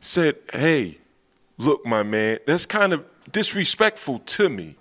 said, 0.00 0.36
"Hey, 0.52 0.98
look, 1.56 1.86
my 1.86 2.02
man, 2.02 2.38
that's 2.46 2.66
kind 2.66 2.92
of 2.92 3.04
disrespectful 3.30 4.18
to 4.20 4.48
me." 4.48 4.76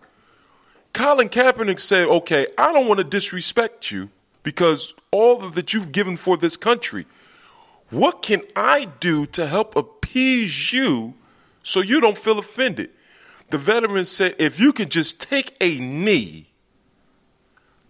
Colin 0.94 1.30
Kaepernick 1.30 1.80
said, 1.80 2.08
"Okay, 2.08 2.48
I 2.58 2.74
don't 2.74 2.88
want 2.88 3.00
to 3.00 3.04
disrespect 3.04 3.92
you 3.92 4.10
because 4.42 4.94
all 5.12 5.38
that 5.38 5.74
you've 5.74 5.92
given 5.92 6.18
for 6.18 6.38
this 6.38 6.58
country." 6.58 7.06
What 7.90 8.24
can 8.24 8.42
I 8.56 8.86
do 9.00 9.28
to 9.28 9.46
help 9.46 9.76
appease 9.76 10.74
you 10.74 11.14
so 11.62 11.80
you 11.80 12.02
don't 12.02 12.18
feel 12.18 12.40
offended? 12.40 12.90
The 13.52 13.60
veteran 13.60 14.06
said, 14.06 14.36
if 14.40 14.60
you 14.60 14.74
could 14.74 14.90
just 14.90 15.22
take 15.22 15.56
a 15.62 15.78
knee, 15.78 16.48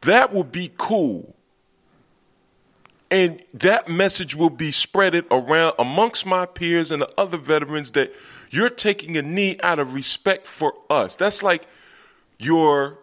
that 0.02 0.34
would 0.34 0.52
be 0.52 0.74
cool. 0.78 1.33
And 3.14 3.44
that 3.54 3.88
message 3.88 4.34
will 4.34 4.50
be 4.50 4.72
spreaded 4.72 5.26
around 5.30 5.76
amongst 5.78 6.26
my 6.26 6.48
peers 6.48 6.90
and 6.90 7.00
the 7.00 7.10
other 7.16 7.38
veterans 7.38 7.92
that 7.92 8.12
you're 8.50 8.72
taking 8.72 9.16
a 9.18 9.22
knee 9.22 9.60
out 9.62 9.78
of 9.78 9.94
respect 9.94 10.48
for 10.48 10.74
us. 10.90 11.16
That's 11.16 11.44
like 11.44 11.68
your 12.40 12.98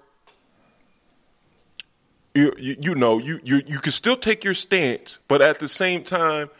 you, 2.35 2.53
you, 2.59 2.77
you 2.81 2.95
know 2.97 3.19
you, 3.19 3.39
you 3.45 3.63
you 3.65 3.79
can 3.79 3.93
still 3.93 4.17
take 4.17 4.43
your 4.43 4.53
stance, 4.53 5.21
but 5.29 5.41
at 5.41 5.61
the 5.61 5.69
same 5.69 6.03
time, 6.03 6.51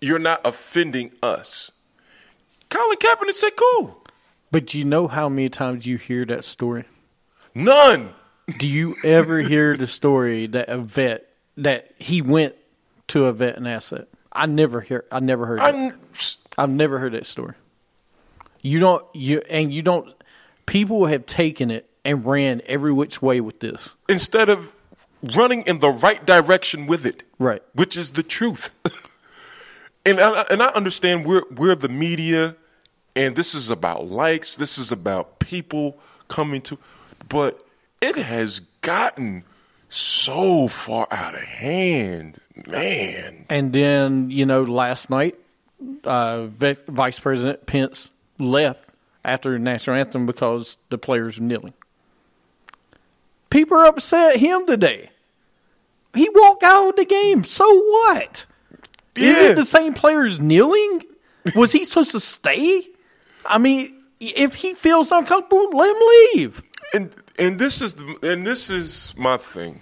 you're 0.00 0.18
not 0.18 0.40
offending 0.44 1.12
us. 1.22 1.70
Colin 2.70 2.96
Kaepernick 2.96 3.34
said, 3.34 3.52
"Cool, 3.54 4.04
But 4.50 4.66
do 4.66 4.80
you 4.80 4.84
know 4.84 5.06
how 5.06 5.28
many 5.28 5.48
times 5.48 5.86
you 5.86 5.96
hear 5.96 6.24
that 6.24 6.44
story? 6.44 6.86
none." 7.54 8.14
Do 8.56 8.66
you 8.66 8.96
ever 9.04 9.42
hear 9.42 9.76
the 9.76 9.86
story 9.86 10.46
that 10.46 10.70
a 10.70 10.78
vet 10.78 11.27
that 11.58 11.90
he 11.98 12.22
went 12.22 12.54
to 13.08 13.26
a 13.26 13.32
vet 13.32 13.56
and 13.56 13.68
asset? 13.68 14.08
I 14.32 14.46
never 14.46 14.80
hear. 14.80 15.04
I 15.12 15.20
never 15.20 15.46
heard. 15.46 15.60
I. 15.60 15.92
I've 16.56 16.70
never 16.70 16.98
heard 16.98 17.12
that 17.12 17.26
story. 17.26 17.54
You 18.62 18.78
don't. 18.80 19.04
You 19.14 19.42
and 19.50 19.72
you 19.72 19.82
don't. 19.82 20.12
People 20.66 21.06
have 21.06 21.24
taken 21.26 21.70
it 21.70 21.88
and 22.04 22.24
ran 22.24 22.60
every 22.66 22.92
which 22.92 23.20
way 23.22 23.40
with 23.40 23.60
this. 23.60 23.96
instead 24.08 24.48
of 24.48 24.72
running 25.34 25.62
in 25.62 25.78
the 25.80 25.88
right 25.90 26.24
direction 26.24 26.86
with 26.86 27.04
it, 27.06 27.24
Right. 27.38 27.62
which 27.74 27.96
is 27.96 28.12
the 28.12 28.22
truth. 28.22 28.72
and 30.06 30.20
I, 30.20 30.42
and 30.50 30.62
I 30.62 30.68
understand 30.68 31.26
we're 31.26 31.42
we're 31.50 31.74
the 31.74 31.88
media, 31.88 32.56
and 33.16 33.34
this 33.36 33.54
is 33.54 33.70
about 33.70 34.06
likes. 34.08 34.56
This 34.56 34.78
is 34.78 34.92
about 34.92 35.38
people 35.38 35.98
coming 36.28 36.60
to, 36.62 36.78
but 37.28 37.62
it 38.00 38.16
has 38.16 38.60
gotten 38.80 39.44
so 39.88 40.68
far 40.68 41.06
out 41.10 41.34
of 41.34 41.40
hand, 41.42 42.38
man. 42.66 43.46
And 43.48 43.72
then 43.72 44.30
you 44.30 44.46
know, 44.46 44.62
last 44.62 45.10
night, 45.10 45.36
uh, 46.04 46.46
Vice 46.46 47.18
President 47.18 47.66
Pence 47.66 48.10
left 48.38 48.92
after 49.24 49.52
the 49.52 49.58
national 49.58 49.96
anthem 49.96 50.26
because 50.26 50.76
the 50.90 50.98
players 50.98 51.38
were 51.38 51.44
kneeling. 51.46 51.74
People 53.50 53.78
are 53.78 53.86
upset 53.86 54.34
at 54.34 54.40
him 54.40 54.66
today. 54.66 55.10
He 56.14 56.28
walked 56.34 56.62
out 56.62 56.90
of 56.90 56.96
the 56.96 57.04
game. 57.04 57.44
So 57.44 57.64
what? 57.80 58.44
Is 59.16 59.22
Yeah. 59.36 59.42
it 59.50 59.54
the 59.56 59.64
same 59.64 59.94
players 59.94 60.38
kneeling? 60.38 61.02
Was 61.54 61.72
he 61.72 61.84
supposed 61.84 62.12
to 62.12 62.20
stay? 62.20 62.86
I 63.46 63.58
mean, 63.58 63.94
if 64.20 64.54
he 64.54 64.74
feels 64.74 65.10
uncomfortable, 65.10 65.70
let 65.70 65.94
him 65.96 66.02
leave. 66.34 66.62
and 66.94 67.10
and 67.38 67.58
this 67.58 67.80
is 67.80 67.94
the, 67.94 68.18
and 68.22 68.46
this 68.46 68.70
is 68.70 69.14
my 69.16 69.36
thing 69.36 69.80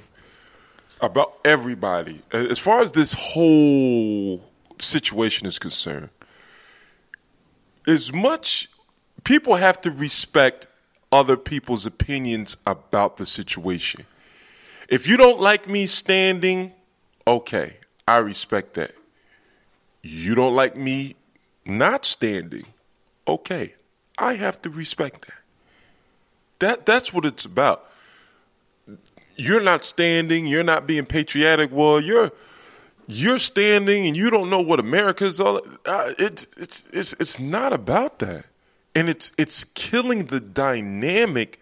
about 1.01 1.35
everybody. 1.45 2.23
As 2.33 2.59
far 2.59 2.81
as 2.81 2.93
this 2.93 3.15
whole 3.15 4.43
situation 4.79 5.47
is 5.47 5.59
concerned 5.59 6.11
as 7.87 8.13
much 8.13 8.69
people 9.25 9.57
have 9.57 9.81
to 9.83 9.91
respect 9.91 10.67
other 11.13 11.37
people's 11.37 11.87
opinions 11.87 12.57
about 12.67 13.17
the 13.17 13.27
situation. 13.27 14.05
If 14.89 15.07
you 15.07 15.17
don't 15.17 15.41
like 15.41 15.69
me 15.69 15.87
standing 15.87 16.73
okay 17.27 17.77
i 18.09 18.19
respect 18.19 18.75
that. 18.75 18.93
You 20.03 20.35
don't 20.35 20.55
like 20.55 20.77
me 20.77 21.17
not 21.65 22.05
standing 22.05 22.67
okay 23.27 23.75
i 24.19 24.35
have 24.35 24.61
to 24.63 24.71
respect 24.71 25.27
that 25.27 25.36
that 26.59 26.87
that's 26.87 27.13
what 27.13 27.25
it's 27.25 27.45
about. 27.45 27.91
You're 29.37 29.61
not 29.61 29.85
standing. 29.85 30.47
You're 30.47 30.63
not 30.63 30.87
being 30.87 31.07
patriotic. 31.07 31.71
Well, 31.73 32.01
you're 32.01 32.33
you're 33.07 33.39
standing, 33.39 34.07
and 34.07 34.17
you 34.17 34.31
don't 34.31 34.51
know 34.51 34.61
what 34.61 34.81
America's 34.81 35.39
all. 35.39 35.61
Uh, 35.85 36.13
it's 36.19 36.47
it's 36.57 36.89
it's 36.93 37.13
it's 37.15 37.39
not 37.39 37.73
about 37.73 38.19
that, 38.21 38.47
and 38.95 39.09
it's 39.09 39.33
it's 39.39 39.65
killing 39.65 40.27
the 40.27 40.41
dynamic 40.41 41.61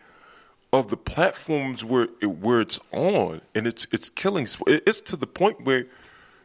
of 0.72 0.88
the 0.88 0.96
platforms 0.96 1.84
where 1.84 2.08
it, 2.20 2.26
where 2.26 2.60
it's 2.60 2.80
on, 2.92 3.40
and 3.54 3.66
it's 3.66 3.86
it's 3.92 4.10
killing. 4.10 4.48
It's 4.66 5.00
to 5.02 5.16
the 5.16 5.26
point 5.26 5.64
where 5.64 5.86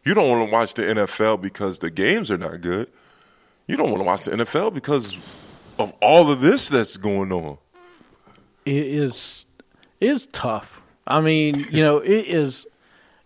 you 0.04 0.14
don't 0.14 0.30
want 0.30 0.48
to 0.48 0.52
watch 0.52 0.74
the 0.74 0.84
NFL 0.84 1.42
because 1.42 1.80
the 1.80 1.90
games 1.90 2.32
are 2.32 2.38
not 2.38 2.62
good. 2.62 2.90
You 3.68 3.78
don't 3.78 3.92
want 3.92 4.00
to 4.00 4.06
watch 4.06 4.26
the 4.26 4.32
NFL 4.32 4.74
because 4.74 5.16
of 5.78 5.94
all 6.02 6.32
of 6.32 6.42
this 6.42 6.70
that's 6.70 6.98
going 6.98 7.32
on. 7.32 7.58
It 8.78 8.88
is 10.00 10.28
tough. 10.28 10.82
I 11.06 11.22
mean, 11.22 11.66
you 11.72 11.82
know, 11.82 11.98
it 11.98 12.28
is 12.28 12.68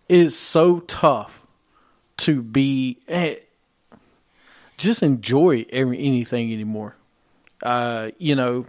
is 0.08 0.38
so 0.38 0.80
tough 0.80 1.42
to 2.18 2.42
be. 2.42 2.98
just 4.76 5.02
enjoy 5.02 5.66
every, 5.70 5.98
anything 5.98 6.52
anymore. 6.52 6.96
Uh, 7.62 8.10
you 8.18 8.34
know, 8.34 8.66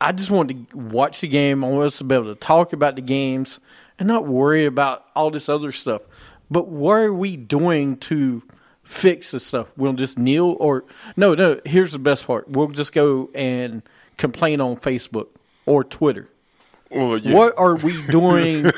I 0.00 0.12
just 0.12 0.30
want 0.30 0.70
to 0.70 0.76
watch 0.76 1.20
the 1.20 1.28
game. 1.28 1.64
I 1.64 1.68
want 1.68 1.84
us 1.84 1.98
to 1.98 2.04
be 2.04 2.14
able 2.14 2.34
to 2.34 2.40
talk 2.40 2.72
about 2.72 2.96
the 2.96 3.02
games 3.02 3.60
and 3.98 4.08
not 4.08 4.26
worry 4.26 4.64
about 4.64 5.04
all 5.14 5.30
this 5.30 5.48
other 5.48 5.72
stuff. 5.72 6.02
But 6.50 6.68
what 6.68 6.96
are 6.96 7.12
we 7.12 7.36
doing 7.36 7.96
to 7.98 8.42
fix 8.84 9.32
this 9.32 9.46
stuff? 9.46 9.68
We'll 9.76 9.94
just 9.94 10.18
kneel 10.18 10.56
or 10.60 10.84
no, 11.16 11.34
no. 11.34 11.60
Here's 11.64 11.92
the 11.92 11.98
best 11.98 12.26
part: 12.26 12.48
we'll 12.48 12.68
just 12.68 12.92
go 12.92 13.30
and 13.34 13.82
complain 14.16 14.60
on 14.60 14.76
Facebook 14.76 15.28
or 15.64 15.84
Twitter. 15.84 16.28
Well, 16.90 17.18
yeah. 17.18 17.34
What 17.34 17.58
are 17.58 17.76
we 17.76 18.00
doing 18.06 18.70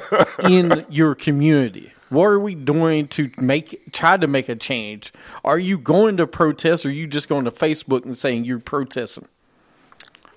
in 0.44 0.86
your 0.88 1.14
community? 1.14 1.92
What 2.08 2.26
are 2.26 2.38
we 2.38 2.54
doing 2.54 3.08
to 3.08 3.30
make 3.38 3.92
try 3.92 4.16
to 4.16 4.26
make 4.28 4.48
a 4.48 4.54
change? 4.54 5.12
Are 5.44 5.58
you 5.58 5.78
going 5.78 6.18
to 6.18 6.26
protest 6.26 6.86
or 6.86 6.90
are 6.90 6.92
you 6.92 7.08
just 7.08 7.28
going 7.28 7.44
to 7.46 7.50
Facebook 7.50 8.04
and 8.04 8.16
saying 8.16 8.44
you're 8.44 8.60
protesting? 8.60 9.26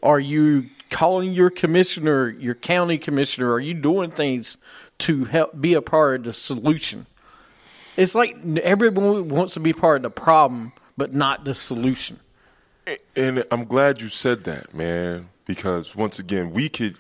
Are 0.02 0.20
you 0.20 0.70
calling 0.90 1.34
your 1.34 1.50
commissioner, 1.50 2.30
your 2.30 2.56
county 2.56 2.98
commissioner? 2.98 3.52
Are 3.52 3.60
you 3.60 3.76
doing 3.76 4.10
things 4.10 4.58
to 5.00 5.26
help 5.26 5.60
be 5.60 5.76
a 5.76 5.82
part 5.82 6.22
of 6.22 6.24
the 6.24 6.34
solution? 6.34 7.06
It's 7.98 8.16
like 8.16 8.36
everyone 8.64 9.28
wants 9.30 9.54
to 9.56 9.60
be 9.60 9.74
part 9.74 9.98
of 9.98 10.04
the 10.04 10.10
problem, 10.10 10.72
but 10.98 11.14
not 11.14 11.46
the 11.46 11.54
solution. 11.54 12.20
And 13.16 13.46
I'm 13.52 13.66
glad 13.66 14.02
you 14.02 14.10
said 14.10 14.44
that, 14.46 14.74
man, 14.74 15.30
because 15.46 15.96
once 15.96 16.20
again, 16.20 16.52
we 16.52 16.70
could, 16.70 16.98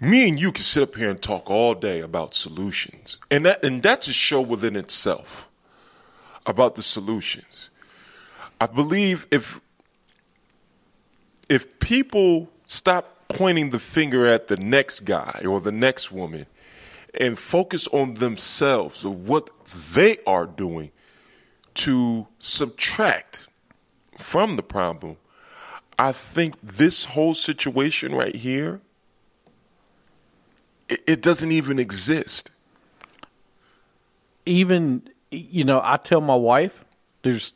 me 0.00 0.28
and 0.28 0.40
you 0.40 0.52
could 0.52 0.64
sit 0.64 0.82
up 0.82 0.94
here 0.96 1.10
and 1.10 1.20
talk 1.20 1.50
all 1.50 1.74
day 1.74 2.00
about 2.00 2.34
solutions, 2.34 3.18
and 3.30 3.46
that 3.46 3.64
and 3.64 3.82
that's 3.82 4.08
a 4.08 4.12
show 4.12 4.40
within 4.40 4.76
itself 4.76 5.48
about 6.46 6.74
the 6.74 6.82
solutions. 6.82 7.70
I 8.60 8.66
believe 8.66 9.26
if 9.30 9.60
if 11.48 11.78
people 11.80 12.50
stop 12.66 13.28
pointing 13.28 13.70
the 13.70 13.78
finger 13.78 14.26
at 14.26 14.48
the 14.48 14.56
next 14.56 15.00
guy 15.00 15.42
or 15.46 15.60
the 15.60 15.72
next 15.72 16.12
woman 16.12 16.46
and 17.14 17.38
focus 17.38 17.86
on 17.88 18.14
themselves 18.14 19.04
of 19.04 19.28
what 19.28 19.50
they 19.92 20.18
are 20.26 20.46
doing 20.46 20.90
to 21.74 22.26
subtract 22.38 23.43
from 24.18 24.56
the 24.56 24.62
problem, 24.62 25.16
I 25.98 26.12
think 26.12 26.54
this 26.62 27.04
whole 27.06 27.34
situation 27.34 28.14
right 28.14 28.34
here, 28.34 28.80
it, 30.88 31.02
it 31.06 31.22
doesn't 31.22 31.52
even 31.52 31.78
exist. 31.78 32.50
even 34.46 35.08
you 35.30 35.64
know 35.64 35.80
i 35.82 35.96
tell 35.96 36.20
my 36.20 36.34
wife 36.36 36.84
there's 37.22 37.54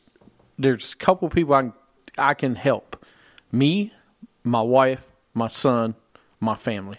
there's 0.58 0.94
a 0.94 0.96
couple 0.96 1.28
people 1.28 1.54
i 1.54 1.62
can, 1.62 1.72
I 2.16 2.34
can 2.34 2.54
help. 2.56 3.04
Me 3.52 3.92
my 4.42 4.62
wife 4.62 5.06
my 5.34 5.48
son 5.48 5.94
my 6.40 6.54
family. 6.56 6.98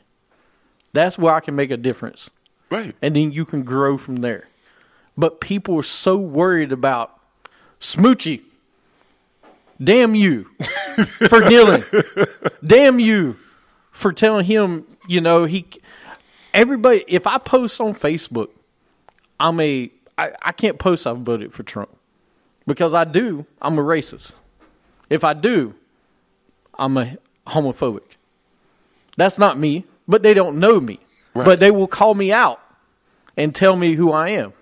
That's 0.93 1.17
where 1.17 1.33
i 1.33 1.39
can 1.39 1.55
make 1.55 1.71
a 1.71 1.77
difference. 1.77 2.29
Right. 2.69 2.95
and 3.01 3.15
then 3.15 3.31
you 3.31 3.45
can 3.45 3.63
grow 3.63 3.97
from 3.97 4.17
there. 4.17 4.47
But 5.17 5.41
people 5.41 5.75
are 5.79 5.83
so 5.83 6.17
worried 6.17 6.71
about 6.71 7.19
smoochie 7.81 8.43
damn 9.81 10.15
you 10.15 10.43
for 11.27 11.41
kneeling 11.41 11.83
damn 12.65 12.99
you 12.99 13.37
for 13.91 14.11
telling 14.11 14.45
him 14.45 14.85
you 15.07 15.21
know 15.21 15.45
he 15.45 15.65
everybody 16.53 17.03
if 17.07 17.25
i 17.25 17.37
post 17.37 17.79
on 17.79 17.93
facebook 17.93 18.49
I'm 19.39 19.59
a 19.59 19.91
I, 20.17 20.33
I 20.41 20.51
can't 20.51 20.77
post 20.77 21.07
I 21.07 21.13
voted 21.13 21.53
for 21.53 21.63
Trump 21.63 21.89
because 22.67 22.93
I 22.93 23.05
do 23.05 23.45
I'm 23.61 23.77
a 23.77 23.81
racist. 23.81 24.33
If 25.09 25.23
I 25.23 25.33
do, 25.33 25.73
I'm 26.77 26.97
a 26.97 27.17
homophobic. 27.47 28.03
That's 29.17 29.39
not 29.39 29.57
me, 29.57 29.85
but 30.07 30.21
they 30.21 30.33
don't 30.33 30.59
know 30.59 30.79
me. 30.79 30.99
Right. 31.33 31.45
But 31.45 31.59
they 31.59 31.71
will 31.71 31.87
call 31.87 32.13
me 32.13 32.31
out 32.31 32.61
and 33.37 33.55
tell 33.55 33.75
me 33.75 33.93
who 33.93 34.11
I 34.11 34.29
am. 34.29 34.53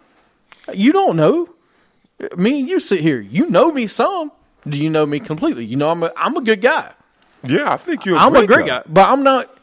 You 0.73 0.93
don't 0.93 1.15
know. 1.15 1.49
Me 2.38 2.60
and 2.60 2.69
you 2.69 2.80
sit 2.80 2.99
here. 2.99 3.19
You 3.19 3.49
know 3.49 3.71
me 3.71 3.88
some. 3.88 4.32
Do 4.67 4.82
you 4.82 4.89
know 4.89 5.06
me 5.06 5.19
completely? 5.19 5.65
You 5.65 5.75
know 5.77 5.89
I'm 5.89 6.03
a 6.03 6.12
I'm 6.15 6.36
a 6.38 6.41
good 6.41 6.62
guy. 6.62 6.93
Yeah, 7.43 7.71
I 7.71 7.77
think 7.77 8.06
you're. 8.06 8.15
A 8.15 8.19
I'm 8.19 8.36
a 8.36 8.45
great 8.47 8.65
guy, 8.65 8.84
but 8.88 9.08
I'm 9.10 9.23
not. 9.23 9.53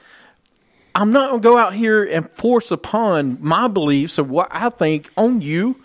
I'm 0.94 1.10
not 1.10 1.30
gonna 1.30 1.42
go 1.42 1.58
out 1.58 1.74
here 1.74 2.04
and 2.04 2.30
force 2.30 2.70
upon 2.70 3.38
my 3.40 3.66
beliefs 3.66 4.18
of 4.18 4.30
what 4.30 4.48
I 4.52 4.68
think 4.70 5.10
on 5.16 5.40
you, 5.40 5.82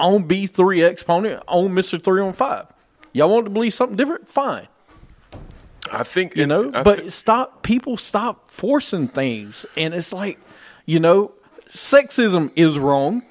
on 0.00 0.24
B 0.24 0.46
three 0.46 0.82
exponent, 0.82 1.42
on 1.46 1.74
Mister 1.74 1.98
three 1.98 2.22
on 2.22 2.32
five. 2.32 2.66
Y'all 3.12 3.28
want 3.32 3.44
to 3.44 3.50
believe 3.50 3.74
something 3.74 3.96
different? 3.96 4.28
Fine, 4.28 4.68
I 5.92 6.02
think 6.04 6.36
you 6.36 6.44
it- 6.44 6.46
know. 6.46 6.70
I 6.74 6.82
but 6.82 7.00
thi- 7.00 7.10
stop, 7.10 7.62
people 7.62 7.96
stop 7.98 8.50
forcing 8.50 9.08
things, 9.08 9.66
and 9.76 9.92
it's 9.94 10.12
like, 10.12 10.38
you 10.86 11.00
know, 11.00 11.32
sexism 11.68 12.50
is 12.56 12.78
wrong, 12.78 13.22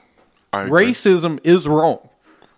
racism 0.53 1.39
is 1.43 1.67
wrong. 1.67 2.07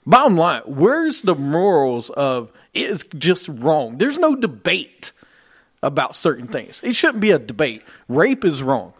Bottom 0.05 0.37
line, 0.37 0.61
where's 0.65 1.21
the 1.21 1.35
morals 1.35 2.09
of 2.11 2.51
it's 2.81 3.03
just 3.17 3.47
wrong? 3.49 3.97
There's 3.97 4.17
no 4.17 4.35
debate 4.35 5.11
about 5.83 6.15
certain 6.15 6.47
things. 6.47 6.79
It 6.83 6.95
shouldn't 6.95 7.21
be 7.21 7.31
a 7.31 7.39
debate. 7.39 7.83
Rape 8.07 8.43
is 8.45 8.63
wrong. 8.63 8.93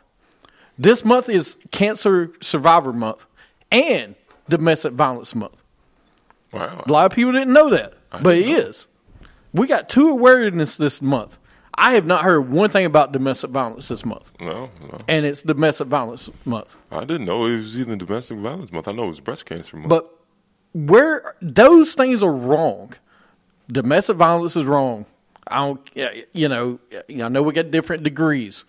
This 0.78 1.04
month 1.04 1.28
is 1.30 1.58
Cancer 1.72 2.32
Survivor 2.42 2.94
Month 2.94 3.26
and 3.72 4.16
Domestic 4.50 4.94
Violence 4.94 5.34
Month. 5.34 5.64
Wow. 6.52 6.84
A 6.86 6.92
lot 6.92 7.06
of 7.12 7.16
people 7.16 7.32
didn't 7.34 7.54
know 7.54 7.70
that, 7.72 7.94
I 8.12 8.22
but 8.22 8.38
it 8.38 8.48
know. 8.48 8.58
is. 8.58 8.88
We 9.54 9.68
got 9.68 9.90
two 9.90 10.10
awareness 10.10 10.78
this 10.78 11.02
month. 11.02 11.40
I 11.80 11.94
have 11.94 12.06
not 12.06 12.24
heard 12.24 12.50
one 12.52 12.70
thing 12.70 12.86
about 12.86 13.12
domestic 13.12 13.52
violence 13.52 13.88
this 13.88 14.04
month, 14.04 14.32
No, 14.40 14.72
no, 14.82 15.00
and 15.08 15.28
it's 15.28 15.44
Domestic 15.44 15.88
Violence 15.88 16.28
Month. 16.44 16.76
I 16.92 17.02
didn't 17.06 17.26
know 17.26 17.46
it 17.46 17.56
was 17.56 17.80
even 17.80 18.00
domestic 18.00 18.38
violence 18.40 18.72
month. 18.72 18.88
I 18.88 18.94
know 18.94 19.04
it 19.06 19.10
was 19.10 19.20
breast 19.20 19.46
cancer 19.46 19.78
month. 19.78 19.90
But 19.90 20.12
where 20.74 21.36
those 21.40 21.94
things 21.94 22.24
are 22.24 22.34
wrong, 22.34 22.94
domestic 23.72 24.18
violence 24.18 24.56
is 24.56 24.66
wrong. 24.66 25.06
I 25.48 25.66
don't, 25.66 25.90
you 26.34 26.50
know, 26.50 26.80
I 27.10 27.30
know 27.30 27.42
we 27.42 27.54
got 27.54 27.72
different 27.72 28.04
degrees. 28.04 28.66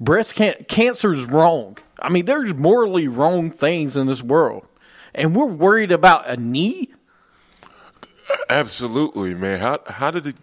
Breast 0.00 0.34
can- 0.34 0.64
cancer 0.68 1.12
is 1.12 1.24
wrong. 1.24 1.78
I 2.00 2.08
mean, 2.08 2.24
there's 2.24 2.54
morally 2.54 3.06
wrong 3.06 3.50
things 3.50 3.96
in 3.96 4.06
this 4.06 4.22
world, 4.22 4.66
and 5.14 5.36
we're 5.36 5.46
worried 5.46 5.92
about 5.92 6.28
a 6.28 6.36
knee. 6.36 6.92
Absolutely, 8.48 9.34
man. 9.34 9.60
How 9.60 9.80
how 9.86 10.10
did 10.10 10.26
it 10.26 10.36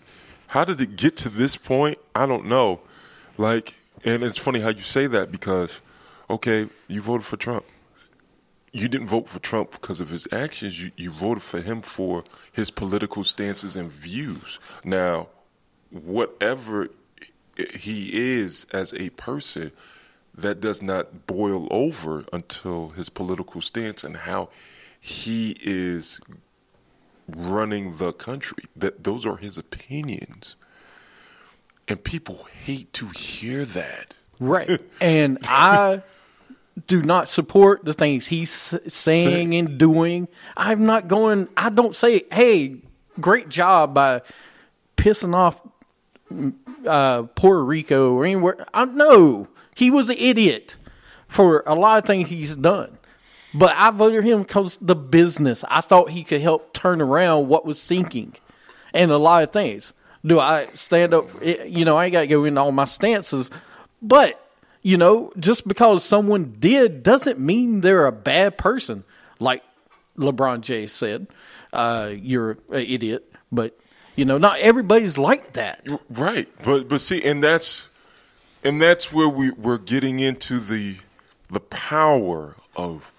how 0.48 0.64
did 0.64 0.80
it 0.80 0.96
get 0.96 1.18
to 1.18 1.30
this 1.30 1.56
point? 1.58 1.98
I 2.16 2.26
don't 2.26 2.46
know. 2.46 2.80
Like, 3.38 3.76
and 4.04 4.24
it's 4.24 4.38
funny 4.38 4.62
how 4.62 4.70
you 4.70 4.82
say 4.82 5.08
that 5.08 5.32
because, 5.32 5.82
okay, 6.30 6.70
you 6.88 7.02
voted 7.02 7.26
for 7.26 7.38
Trump. 7.38 7.66
You 8.72 8.88
didn't 8.88 9.08
vote 9.08 9.28
for 9.28 9.40
Trump 9.40 9.72
because 9.72 10.00
of 10.00 10.10
his 10.10 10.28
actions. 10.32 10.82
You 10.82 10.92
you 10.96 11.12
voted 11.12 11.44
for 11.44 11.62
him 11.62 11.82
for 11.82 12.24
his 12.52 12.70
political 12.70 13.24
stances 13.24 13.76
and 13.76 13.92
views. 13.92 14.60
Now, 14.84 15.28
whatever 15.90 16.90
he 17.58 18.38
is 18.38 18.68
as 18.72 18.94
a 18.94 19.10
person, 19.12 19.72
that 20.36 20.62
does 20.62 20.82
not 20.82 21.28
boil 21.28 21.68
over 21.72 22.26
until 22.32 22.90
his 22.90 23.10
political 23.10 23.62
stance 23.62 24.04
and 24.04 24.18
how 24.18 24.50
he 25.00 25.58
is 25.62 26.20
running 27.28 27.98
the 27.98 28.14
country. 28.14 28.66
That 28.76 29.04
those 29.04 29.26
are 29.26 29.38
his 29.38 29.58
opinions. 29.58 30.56
And 31.88 32.04
people 32.04 32.48
hate 32.64 32.94
to 32.94 33.08
hear 33.08 33.66
that. 33.66 34.16
Right. 34.40 34.80
and 35.02 35.40
I 35.44 36.04
do 36.88 37.02
not 37.02 37.28
support 37.30 37.84
the 37.86 37.94
things 37.94 38.28
he's 38.28 38.52
saying 38.52 39.54
and 39.56 39.78
doing. 39.78 40.28
I'm 40.58 40.86
not 40.86 41.08
going, 41.08 41.48
I 41.58 41.70
don't 41.70 41.96
say, 41.96 42.24
hey, 42.32 42.78
great 43.20 43.50
job 43.50 43.94
by 43.94 44.22
pissing 44.98 45.34
off 45.34 45.62
uh, 46.86 47.24
Puerto 47.36 47.64
Rico 47.64 48.14
or 48.14 48.26
anywhere. 48.26 48.66
I 48.74 48.86
know 48.86 49.48
he 49.76 49.92
was 49.92 50.10
an 50.10 50.18
idiot 50.20 50.78
for 51.28 51.64
a 51.66 51.76
lot 51.76 52.00
of 52.00 52.06
things 52.06 52.30
he's 52.30 52.56
done. 52.56 52.98
But 53.54 53.74
I 53.76 53.90
voted 53.90 54.24
him 54.24 54.44
because 54.44 54.78
the 54.80 54.96
business. 54.96 55.64
I 55.68 55.82
thought 55.82 56.12
he 56.12 56.24
could 56.24 56.42
help 56.42 56.72
turn 56.74 57.02
around 57.02 57.48
what 57.48 57.66
was 57.66 57.82
sinking, 57.82 58.36
and 58.94 59.10
a 59.12 59.18
lot 59.18 59.42
of 59.42 59.52
things. 59.52 59.94
Do 60.24 60.40
I 60.40 60.68
stand 60.76 61.16
up? 61.16 61.26
eh, 61.42 61.64
You 61.64 61.84
know, 61.84 61.98
I 61.98 62.06
ain't 62.06 62.14
got 62.14 62.22
to 62.22 62.28
go 62.28 62.44
into 62.46 62.62
all 62.62 62.72
my 62.72 62.86
stances, 62.86 63.50
but 64.04 64.49
you 64.82 64.98
know, 64.98 65.32
just 65.38 65.68
because 65.68 66.04
someone 66.04 66.56
did 66.60 67.04
doesn't 67.04 67.40
mean 67.40 67.82
they're 67.82 68.08
a 68.08 68.12
bad 68.12 68.58
person. 68.58 69.04
Like 69.40 69.64
LeBron 70.18 70.62
James 70.62 70.92
said, 70.92 71.28
uh, 71.74 72.12
"You're 72.14 72.52
an 72.72 72.86
idiot," 72.88 73.32
but 73.52 73.78
you 74.16 74.26
know, 74.26 74.38
not 74.38 74.60
everybody's 74.60 75.18
like 75.18 75.54
that. 75.54 75.86
Right. 76.10 76.50
But 76.62 76.88
but 76.88 77.02
see 77.02 77.24
and 77.24 77.44
that's 77.44 77.88
and 78.64 78.82
that's 78.82 79.14
where 79.14 79.30
we 79.30 79.52
we're 79.52 79.78
getting 79.78 80.20
into 80.20 80.60
the 80.60 80.98
the 81.50 81.62
power 81.62 82.56
of 82.76 83.12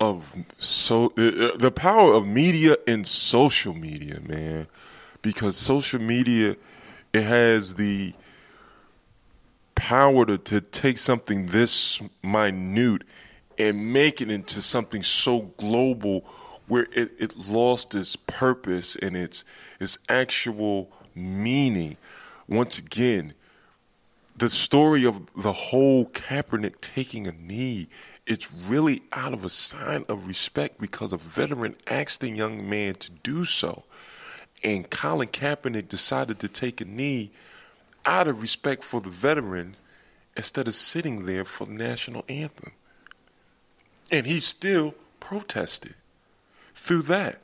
of 0.00 0.34
so 0.58 1.12
uh, 1.16 1.22
uh, 1.22 1.56
the 1.56 1.70
power 1.70 2.12
of 2.12 2.26
media 2.26 2.76
and 2.86 3.06
social 3.06 3.74
media, 3.74 4.20
man. 4.20 4.66
Because 5.22 5.56
social 5.56 6.00
media 6.00 6.56
it 7.12 7.22
has 7.22 7.74
the 7.74 8.12
power 9.86 10.26
to, 10.26 10.36
to 10.36 10.60
take 10.60 10.98
something 10.98 11.46
this 11.46 12.02
minute 12.20 13.04
and 13.56 13.92
make 13.92 14.20
it 14.20 14.28
into 14.28 14.60
something 14.60 15.00
so 15.00 15.42
global 15.58 16.22
where 16.66 16.88
it, 16.92 17.12
it 17.20 17.36
lost 17.48 17.94
its 17.94 18.16
purpose 18.16 18.96
and 18.96 19.16
its 19.16 19.44
its 19.78 19.96
actual 20.08 20.90
meaning. 21.14 21.96
Once 22.48 22.78
again, 22.78 23.32
the 24.36 24.50
story 24.50 25.06
of 25.06 25.30
the 25.36 25.52
whole 25.52 26.06
Kaepernick 26.06 26.80
taking 26.80 27.28
a 27.28 27.32
knee, 27.32 27.88
it's 28.26 28.52
really 28.52 29.04
out 29.12 29.32
of 29.32 29.44
a 29.44 29.48
sign 29.48 30.04
of 30.08 30.26
respect 30.26 30.80
because 30.80 31.12
a 31.12 31.16
veteran 31.16 31.76
asked 31.86 32.18
the 32.18 32.28
young 32.28 32.68
man 32.68 32.96
to 32.96 33.12
do 33.22 33.44
so. 33.44 33.84
And 34.64 34.90
Colin 34.90 35.28
Kaepernick 35.28 35.86
decided 35.86 36.40
to 36.40 36.48
take 36.48 36.80
a 36.80 36.84
knee 36.84 37.30
out 38.06 38.28
of 38.28 38.40
respect 38.40 38.84
for 38.84 39.00
the 39.00 39.10
veteran 39.10 39.76
instead 40.36 40.68
of 40.68 40.74
sitting 40.74 41.26
there 41.26 41.44
for 41.44 41.66
the 41.66 41.72
national 41.72 42.24
anthem. 42.28 42.72
And 44.10 44.26
he 44.26 44.40
still 44.40 44.94
protested 45.20 45.94
through 46.74 47.02
that. 47.02 47.40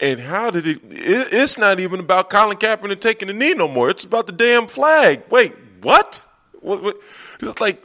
And 0.00 0.20
how 0.20 0.50
did 0.50 0.66
it, 0.66 0.80
it? 0.90 1.32
It's 1.32 1.56
not 1.56 1.80
even 1.80 2.00
about 2.00 2.28
Colin 2.28 2.58
Kaepernick 2.58 3.00
taking 3.00 3.30
a 3.30 3.32
knee 3.32 3.54
no 3.54 3.68
more. 3.68 3.88
It's 3.88 4.04
about 4.04 4.26
the 4.26 4.32
damn 4.32 4.66
flag. 4.66 5.22
Wait, 5.30 5.54
what? 5.80 6.24
what, 6.66 6.82
what 6.82 7.60
like, 7.60 7.82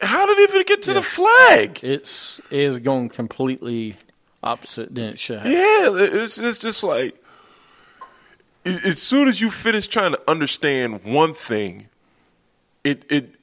how 0.00 0.26
did 0.26 0.38
it 0.38 0.50
even 0.50 0.62
get 0.64 0.82
to 0.82 0.92
the 0.92 1.02
flag? 1.02 1.80
It's 1.82 2.40
it 2.50 2.60
is 2.60 2.78
going 2.78 3.08
completely 3.08 3.96
opposite 4.42 4.94
than 4.94 5.04
it 5.10 5.18
should 5.18 5.40
have. 5.40 5.50
Yeah, 5.50 5.96
it's 5.96 6.38
it's 6.38 6.58
just 6.58 6.82
like 6.82 7.16
as 8.84 9.00
soon 9.02 9.28
as 9.28 9.40
you 9.40 9.50
finish 9.50 9.86
trying 9.86 10.12
to 10.12 10.20
understand 10.30 11.04
one 11.04 11.34
thing, 11.34 11.88
it 12.84 13.04
it 13.10 13.34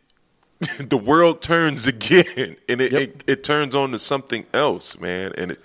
the 0.89 0.97
world 0.97 1.41
turns 1.41 1.87
again, 1.87 2.55
and 2.69 2.81
it, 2.81 2.91
Yep. 2.91 3.01
it 3.01 3.23
it 3.27 3.43
turns 3.43 3.75
on 3.75 3.91
to 3.91 3.99
something 3.99 4.45
else, 4.53 4.99
man, 4.99 5.33
and 5.37 5.51
it, 5.51 5.61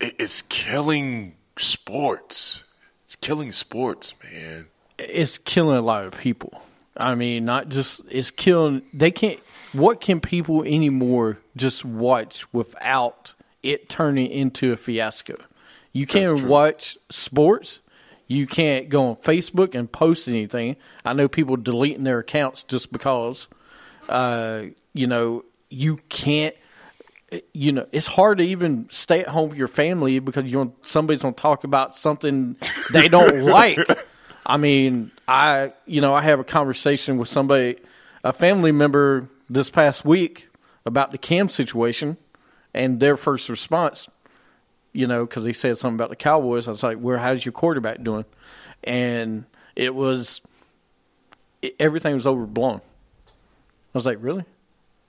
it 0.00 0.14
it's 0.18 0.42
killing 0.42 1.34
sports. 1.56 2.64
It's 3.04 3.16
killing 3.16 3.52
sports, 3.52 4.14
man. 4.22 4.66
it's 4.98 5.38
killing 5.38 5.76
a 5.76 5.82
lot 5.82 6.04
of 6.04 6.12
people. 6.18 6.62
I 6.96 7.14
mean, 7.16 7.44
not 7.44 7.68
just 7.68 8.00
it's 8.10 8.30
killing. 8.30 8.82
They 8.92 9.10
can't. 9.10 9.40
What 9.72 10.00
can 10.00 10.20
people 10.20 10.62
anymore 10.62 11.38
just 11.56 11.84
watch 11.84 12.44
without 12.52 13.34
it 13.64 13.88
turning 13.88 14.30
into 14.30 14.72
a 14.72 14.76
fiasco? 14.76 15.34
You 15.92 16.06
can't 16.06 16.44
watch 16.44 16.96
sports. 17.10 17.80
You 18.26 18.46
can't 18.46 18.88
go 18.88 19.08
on 19.08 19.16
Facebook 19.16 19.74
and 19.74 19.90
post 19.90 20.28
anything. 20.28 20.76
I 21.04 21.12
know 21.12 21.28
people 21.28 21.56
deleting 21.56 22.04
their 22.04 22.20
accounts 22.20 22.62
just 22.62 22.90
because. 22.90 23.48
Uh, 24.08 24.64
you 24.92 25.06
know, 25.06 25.44
you 25.68 25.98
can't. 26.08 26.54
You 27.52 27.72
know, 27.72 27.86
it's 27.90 28.06
hard 28.06 28.38
to 28.38 28.44
even 28.44 28.88
stay 28.90 29.20
at 29.20 29.28
home 29.28 29.50
with 29.50 29.58
your 29.58 29.68
family 29.68 30.20
because 30.20 30.50
you 30.50 30.72
somebody's 30.82 31.22
going 31.22 31.34
to 31.34 31.40
talk 31.40 31.64
about 31.64 31.96
something 31.96 32.56
they 32.92 33.08
don't 33.08 33.42
like. 33.42 33.78
I 34.46 34.56
mean, 34.56 35.10
I 35.26 35.72
you 35.84 36.00
know 36.00 36.14
I 36.14 36.22
have 36.22 36.38
a 36.38 36.44
conversation 36.44 37.18
with 37.18 37.28
somebody, 37.28 37.76
a 38.22 38.32
family 38.32 38.72
member 38.72 39.28
this 39.50 39.68
past 39.68 40.04
week 40.04 40.48
about 40.86 41.12
the 41.12 41.18
Cam 41.18 41.48
situation, 41.48 42.16
and 42.72 43.00
their 43.00 43.16
first 43.16 43.48
response, 43.48 44.08
you 44.94 45.06
know, 45.06 45.26
because 45.26 45.44
he 45.44 45.52
said 45.52 45.76
something 45.76 45.96
about 45.96 46.08
the 46.08 46.16
Cowboys. 46.16 46.66
I 46.66 46.70
was 46.70 46.82
like, 46.82 46.96
"Where? 46.98 47.18
How's 47.18 47.44
your 47.44 47.52
quarterback 47.52 48.02
doing?" 48.02 48.24
And 48.82 49.44
it 49.76 49.94
was 49.94 50.40
it, 51.60 51.74
everything 51.78 52.14
was 52.14 52.26
overblown. 52.26 52.80
I 53.26 53.98
was 53.98 54.06
like, 54.06 54.18
"Really? 54.20 54.44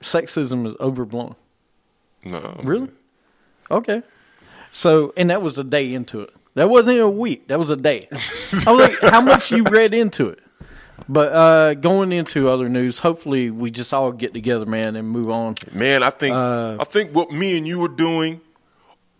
Sexism 0.01 0.67
is 0.67 0.75
overblown." 0.81 1.35
No, 2.23 2.59
Really? 2.63 2.89
Okay. 3.71 4.01
So, 4.71 5.13
and 5.15 5.29
that 5.29 5.41
was 5.41 5.57
a 5.57 5.63
day 5.63 5.93
into 5.93 6.19
it. 6.21 6.33
That 6.55 6.69
wasn't 6.69 6.99
a 6.99 7.09
week. 7.09 7.47
That 7.47 7.59
was 7.59 7.69
a 7.69 7.75
day. 7.77 8.07
I 8.11 8.71
was 8.71 8.89
like, 9.01 9.11
how 9.11 9.21
much 9.21 9.51
you 9.51 9.63
read 9.63 9.93
into 9.93 10.29
it? 10.29 10.39
But 11.07 11.31
uh, 11.31 11.73
going 11.75 12.11
into 12.11 12.49
other 12.49 12.67
news, 12.67 12.99
hopefully 12.99 13.51
we 13.51 13.69
just 13.71 13.93
all 13.93 14.11
get 14.11 14.33
together, 14.33 14.65
man, 14.65 14.95
and 14.95 15.07
move 15.09 15.29
on. 15.29 15.55
Man, 15.71 16.01
I 16.03 16.09
think 16.09 16.35
Uh, 16.35 16.77
I 16.79 16.83
think 16.83 17.13
what 17.13 17.31
me 17.31 17.57
and 17.57 17.67
you 17.67 17.79
were 17.79 17.87
doing 17.89 18.41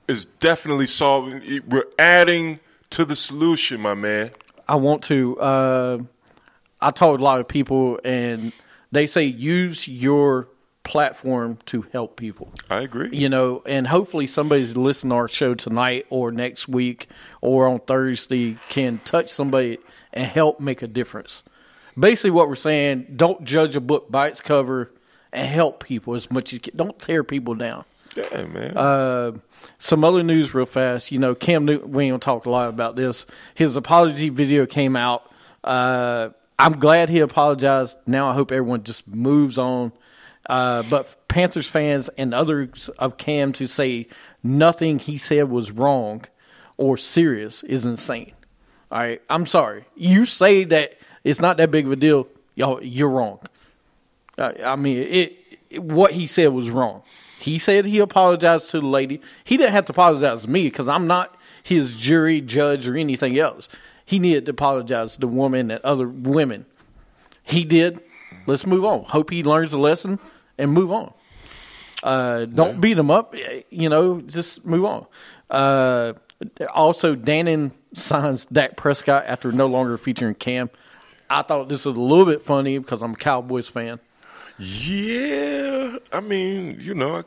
is 0.07 0.25
definitely 0.25 0.87
solving. 0.87 1.61
We're 1.67 1.87
adding 1.97 2.59
to 2.91 3.05
the 3.05 3.15
solution, 3.15 3.81
my 3.81 3.93
man. 3.93 4.31
I 4.67 4.75
want 4.75 5.03
to. 5.03 5.39
Uh, 5.39 5.97
I 6.81 6.91
told 6.91 7.19
a 7.19 7.23
lot 7.23 7.39
of 7.39 7.47
people, 7.47 7.99
and 8.03 8.51
they 8.91 9.07
say 9.07 9.23
use 9.23 9.87
your 9.87 10.49
platform 10.83 11.57
to 11.65 11.81
help 11.91 12.15
people. 12.15 12.53
I 12.69 12.81
agree. 12.81 13.09
you 13.11 13.27
know, 13.27 13.63
and 13.65 13.87
hopefully 13.87 14.27
somebody's 14.27 14.77
listening 14.77 15.09
to 15.09 15.15
our 15.15 15.27
show 15.27 15.55
tonight 15.55 16.05
or 16.09 16.31
next 16.31 16.67
week 16.67 17.09
or 17.41 17.67
on 17.67 17.79
Thursday 17.79 18.57
can 18.69 18.99
touch 19.03 19.29
somebody 19.29 19.79
and 20.13 20.25
help 20.27 20.59
make 20.59 20.81
a 20.83 20.87
difference. 20.87 21.43
Basically, 21.97 22.31
what 22.31 22.47
we're 22.47 22.55
saying: 22.55 23.07
don't 23.15 23.43
judge 23.43 23.75
a 23.75 23.81
book 23.81 24.11
by 24.11 24.27
its 24.27 24.41
cover, 24.41 24.91
and 25.33 25.47
help 25.47 25.83
people 25.83 26.15
as 26.15 26.29
much 26.31 26.49
as 26.49 26.53
you 26.53 26.59
can. 26.59 26.77
Don't 26.77 26.99
tear 26.99 27.23
people 27.23 27.55
down. 27.55 27.83
Yeah, 28.15 28.43
man. 28.45 28.77
Uh, 28.77 29.31
some 29.77 30.03
other 30.03 30.23
news, 30.23 30.53
real 30.53 30.65
fast. 30.65 31.11
You 31.11 31.19
know, 31.19 31.35
Cam 31.35 31.65
Newton. 31.65 31.91
We 31.91 32.05
ain't 32.05 32.11
gonna 32.11 32.19
talk 32.19 32.45
a 32.45 32.49
lot 32.49 32.69
about 32.69 32.95
this. 32.95 33.25
His 33.55 33.75
apology 33.75 34.29
video 34.29 34.65
came 34.65 34.95
out. 34.95 35.29
Uh, 35.63 36.29
I'm 36.57 36.79
glad 36.79 37.09
he 37.09 37.19
apologized. 37.19 37.97
Now 38.05 38.29
I 38.29 38.33
hope 38.33 38.51
everyone 38.51 38.83
just 38.83 39.07
moves 39.07 39.57
on. 39.57 39.91
Uh, 40.47 40.83
but 40.83 41.27
Panthers 41.27 41.67
fans 41.67 42.09
and 42.17 42.33
others 42.33 42.89
of 42.99 43.17
Cam 43.17 43.51
to 43.53 43.67
say 43.67 44.07
nothing 44.43 44.99
he 44.99 45.17
said 45.17 45.49
was 45.49 45.71
wrong 45.71 46.23
or 46.77 46.97
serious 46.97 47.63
is 47.63 47.83
insane. 47.83 48.33
All 48.91 48.99
right, 48.99 49.21
I'm 49.29 49.47
sorry. 49.47 49.85
You 49.95 50.25
say 50.25 50.63
that 50.65 50.97
it's 51.23 51.41
not 51.41 51.57
that 51.57 51.71
big 51.71 51.85
of 51.85 51.91
a 51.91 51.95
deal, 51.95 52.27
y'all. 52.53 52.81
You're 52.83 53.09
wrong. 53.09 53.39
Uh, 54.37 54.53
I 54.63 54.75
mean, 54.75 54.99
it, 54.99 55.33
it. 55.69 55.83
What 55.83 56.11
he 56.11 56.27
said 56.27 56.47
was 56.49 56.69
wrong. 56.69 57.01
He 57.39 57.59
said 57.59 57.85
he 57.85 57.99
apologized 57.99 58.71
to 58.71 58.79
the 58.79 58.85
lady. 58.85 59.21
He 59.43 59.57
didn't 59.57 59.73
have 59.73 59.85
to 59.85 59.93
apologize 59.93 60.43
to 60.43 60.49
me 60.49 60.63
because 60.63 60.87
I'm 60.87 61.07
not 61.07 61.37
his 61.63 61.97
jury, 61.97 62.41
judge, 62.41 62.87
or 62.87 62.95
anything 62.95 63.37
else. 63.37 63.67
He 64.05 64.19
needed 64.19 64.45
to 64.45 64.51
apologize 64.51 65.13
to 65.15 65.19
the 65.19 65.27
woman 65.27 65.71
and 65.71 65.83
other 65.83 66.07
women. 66.07 66.65
He 67.43 67.65
did. 67.65 68.01
Let's 68.45 68.65
move 68.65 68.85
on. 68.85 69.03
Hope 69.05 69.31
he 69.31 69.43
learns 69.43 69.73
a 69.73 69.79
lesson 69.79 70.19
and 70.57 70.71
move 70.71 70.91
on. 70.91 71.13
Uh, 72.03 72.45
don't 72.45 72.79
beat 72.79 72.97
him 72.97 73.09
up. 73.09 73.35
You 73.69 73.89
know, 73.89 74.21
just 74.21 74.65
move 74.65 74.85
on. 74.85 75.07
Uh, 75.49 76.13
also, 76.73 77.15
Dannon 77.15 77.71
signs 77.93 78.45
Dak 78.45 78.77
Prescott 78.77 79.23
after 79.25 79.51
no 79.51 79.67
longer 79.67 79.97
featuring 79.97 80.35
Cam. 80.35 80.69
I 81.29 81.41
thought 81.41 81.69
this 81.69 81.85
was 81.85 81.97
a 81.97 82.01
little 82.01 82.25
bit 82.25 82.43
funny 82.43 82.77
because 82.77 83.01
I'm 83.01 83.13
a 83.13 83.17
Cowboys 83.17 83.67
fan. 83.67 83.99
Yeah, 84.57 85.97
I 86.11 86.19
mean, 86.21 86.77
you 86.79 86.93
know, 86.93 87.21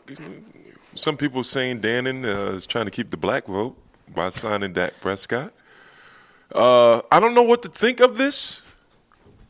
some 0.94 1.16
people 1.16 1.44
saying 1.44 1.80
Dannon 1.80 2.24
uh, 2.24 2.56
is 2.56 2.66
trying 2.66 2.86
to 2.86 2.90
keep 2.90 3.10
the 3.10 3.16
black 3.16 3.46
vote 3.46 3.76
by 4.14 4.30
signing 4.30 4.72
Dak 4.72 4.94
Prescott. 5.00 5.52
Uh, 6.54 7.02
I 7.10 7.20
don't 7.20 7.34
know 7.34 7.42
what 7.42 7.62
to 7.62 7.68
think 7.68 8.00
of 8.00 8.16
this. 8.16 8.62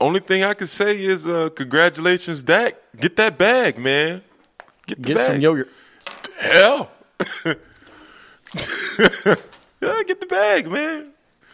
Only 0.00 0.20
thing 0.20 0.44
I 0.44 0.54
can 0.54 0.66
say 0.66 1.00
is 1.00 1.26
uh, 1.26 1.50
congratulations, 1.50 2.42
Dak. 2.42 2.76
Get 2.98 3.16
that 3.16 3.38
bag, 3.38 3.78
man. 3.78 4.22
Get 4.86 5.02
the 5.02 5.08
Get 5.08 5.16
bag. 5.16 5.26
some 5.26 5.40
yogurt. 5.40 5.68
Hell. 6.38 6.90
yeah, 7.44 7.54
get 10.06 10.20
the 10.20 10.26
bag, 10.28 10.70
man. 10.70 11.10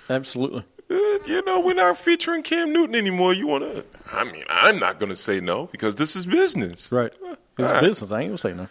Absolutely. 0.08 0.64
You 0.88 1.42
know, 1.46 1.60
we're 1.60 1.74
not 1.74 1.96
featuring 1.96 2.42
Cam 2.42 2.72
Newton 2.72 2.94
anymore. 2.94 3.32
You 3.32 3.46
want 3.46 3.64
to? 3.64 3.84
I 4.12 4.24
mean, 4.24 4.44
I'm 4.48 4.78
not 4.78 4.98
going 5.00 5.08
to 5.08 5.16
say 5.16 5.40
no 5.40 5.66
because 5.66 5.94
this 5.94 6.14
is 6.14 6.26
business. 6.26 6.92
Right. 6.92 7.12
It's 7.22 7.38
right. 7.58 7.80
business. 7.82 8.12
I 8.12 8.20
ain't 8.20 8.30
gonna 8.30 8.38
say 8.38 8.52
no. 8.52 8.68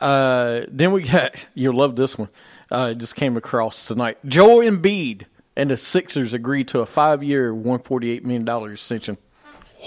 Uh, 0.00 0.66
then 0.68 0.92
we 0.92 1.02
got 1.02 1.46
you'll 1.54 1.74
love 1.74 1.96
this 1.96 2.18
one. 2.18 2.28
Uh, 2.70 2.90
it 2.92 2.98
just 2.98 3.14
came 3.16 3.36
across 3.36 3.86
tonight. 3.86 4.18
Joel 4.26 4.64
Embiid 4.64 5.24
and 5.56 5.70
the 5.70 5.76
Sixers 5.76 6.32
agreed 6.34 6.68
to 6.68 6.80
a 6.80 6.86
five-year, 6.86 7.54
one 7.54 7.80
forty-eight 7.80 8.24
million 8.24 8.44
dollar 8.44 8.72
extension. 8.72 9.16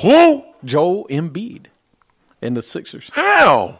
Who? 0.01 0.43
Joel 0.65 1.07
Embiid 1.09 1.67
and 2.41 2.57
the 2.57 2.61
Sixers. 2.61 3.09
How? 3.13 3.79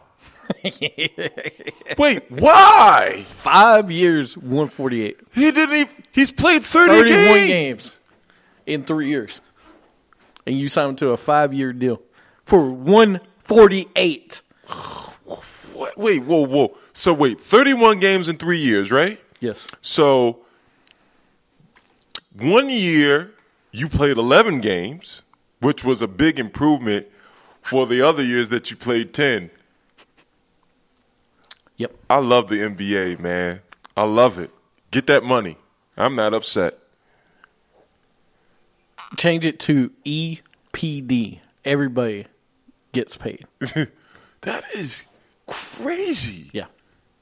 Wait, 1.97 2.23
why? 2.31 3.23
Five 3.29 3.91
years, 3.91 4.38
one 4.38 4.67
forty-eight. 4.67 5.19
He 5.33 5.51
didn't 5.51 5.75
even. 5.75 5.93
He's 6.12 6.31
played 6.31 6.63
30 6.63 6.91
Thirty-one 6.91 7.19
games. 7.33 7.47
games 7.47 7.97
in 8.65 8.83
three 8.83 9.07
years, 9.10 9.41
and 10.45 10.57
you 10.60 10.67
signed 10.67 10.89
him 10.91 10.95
to 10.97 11.10
a 11.10 11.17
five-year 11.17 11.73
deal 11.73 12.01
for 12.45 12.69
one 12.69 13.19
forty-eight. 13.43 14.41
What? 15.73 15.97
wait, 15.97 16.23
whoa, 16.23 16.45
whoa. 16.45 16.75
So 16.93 17.13
wait, 17.13 17.39
31 17.39 17.99
games 17.99 18.27
in 18.27 18.38
three 18.38 18.57
years, 18.57 18.91
right? 18.91 19.19
Yes. 19.39 19.67
So 19.81 20.39
one 22.36 22.69
year 22.69 23.31
you 23.71 23.88
played 23.88 24.17
11 24.17 24.60
games, 24.62 25.21
which 25.60 25.83
was 25.83 26.01
a 26.01 26.07
big 26.07 26.39
improvement 26.39 27.07
for 27.62 27.86
the 27.86 28.01
other 28.01 28.23
years 28.23 28.49
that 28.49 28.71
you 28.71 28.75
played 28.77 29.13
10. 29.13 29.51
Yep. 31.77 31.95
I 32.09 32.17
love 32.17 32.49
the 32.49 32.59
NBA, 32.59 33.19
man. 33.19 33.61
I 33.95 34.03
love 34.03 34.37
it. 34.39 34.51
Get 34.91 35.07
that 35.07 35.23
money. 35.23 35.57
I'm 35.95 36.15
not 36.15 36.33
upset. 36.33 36.77
Change 39.15 39.45
it 39.45 39.59
to 39.61 39.91
EPD. 40.05 41.39
Everybody 41.63 42.25
gets 42.91 43.15
paid. 43.17 43.45
That 44.41 44.63
is 44.75 45.03
crazy. 45.47 46.49
Yeah. 46.53 46.65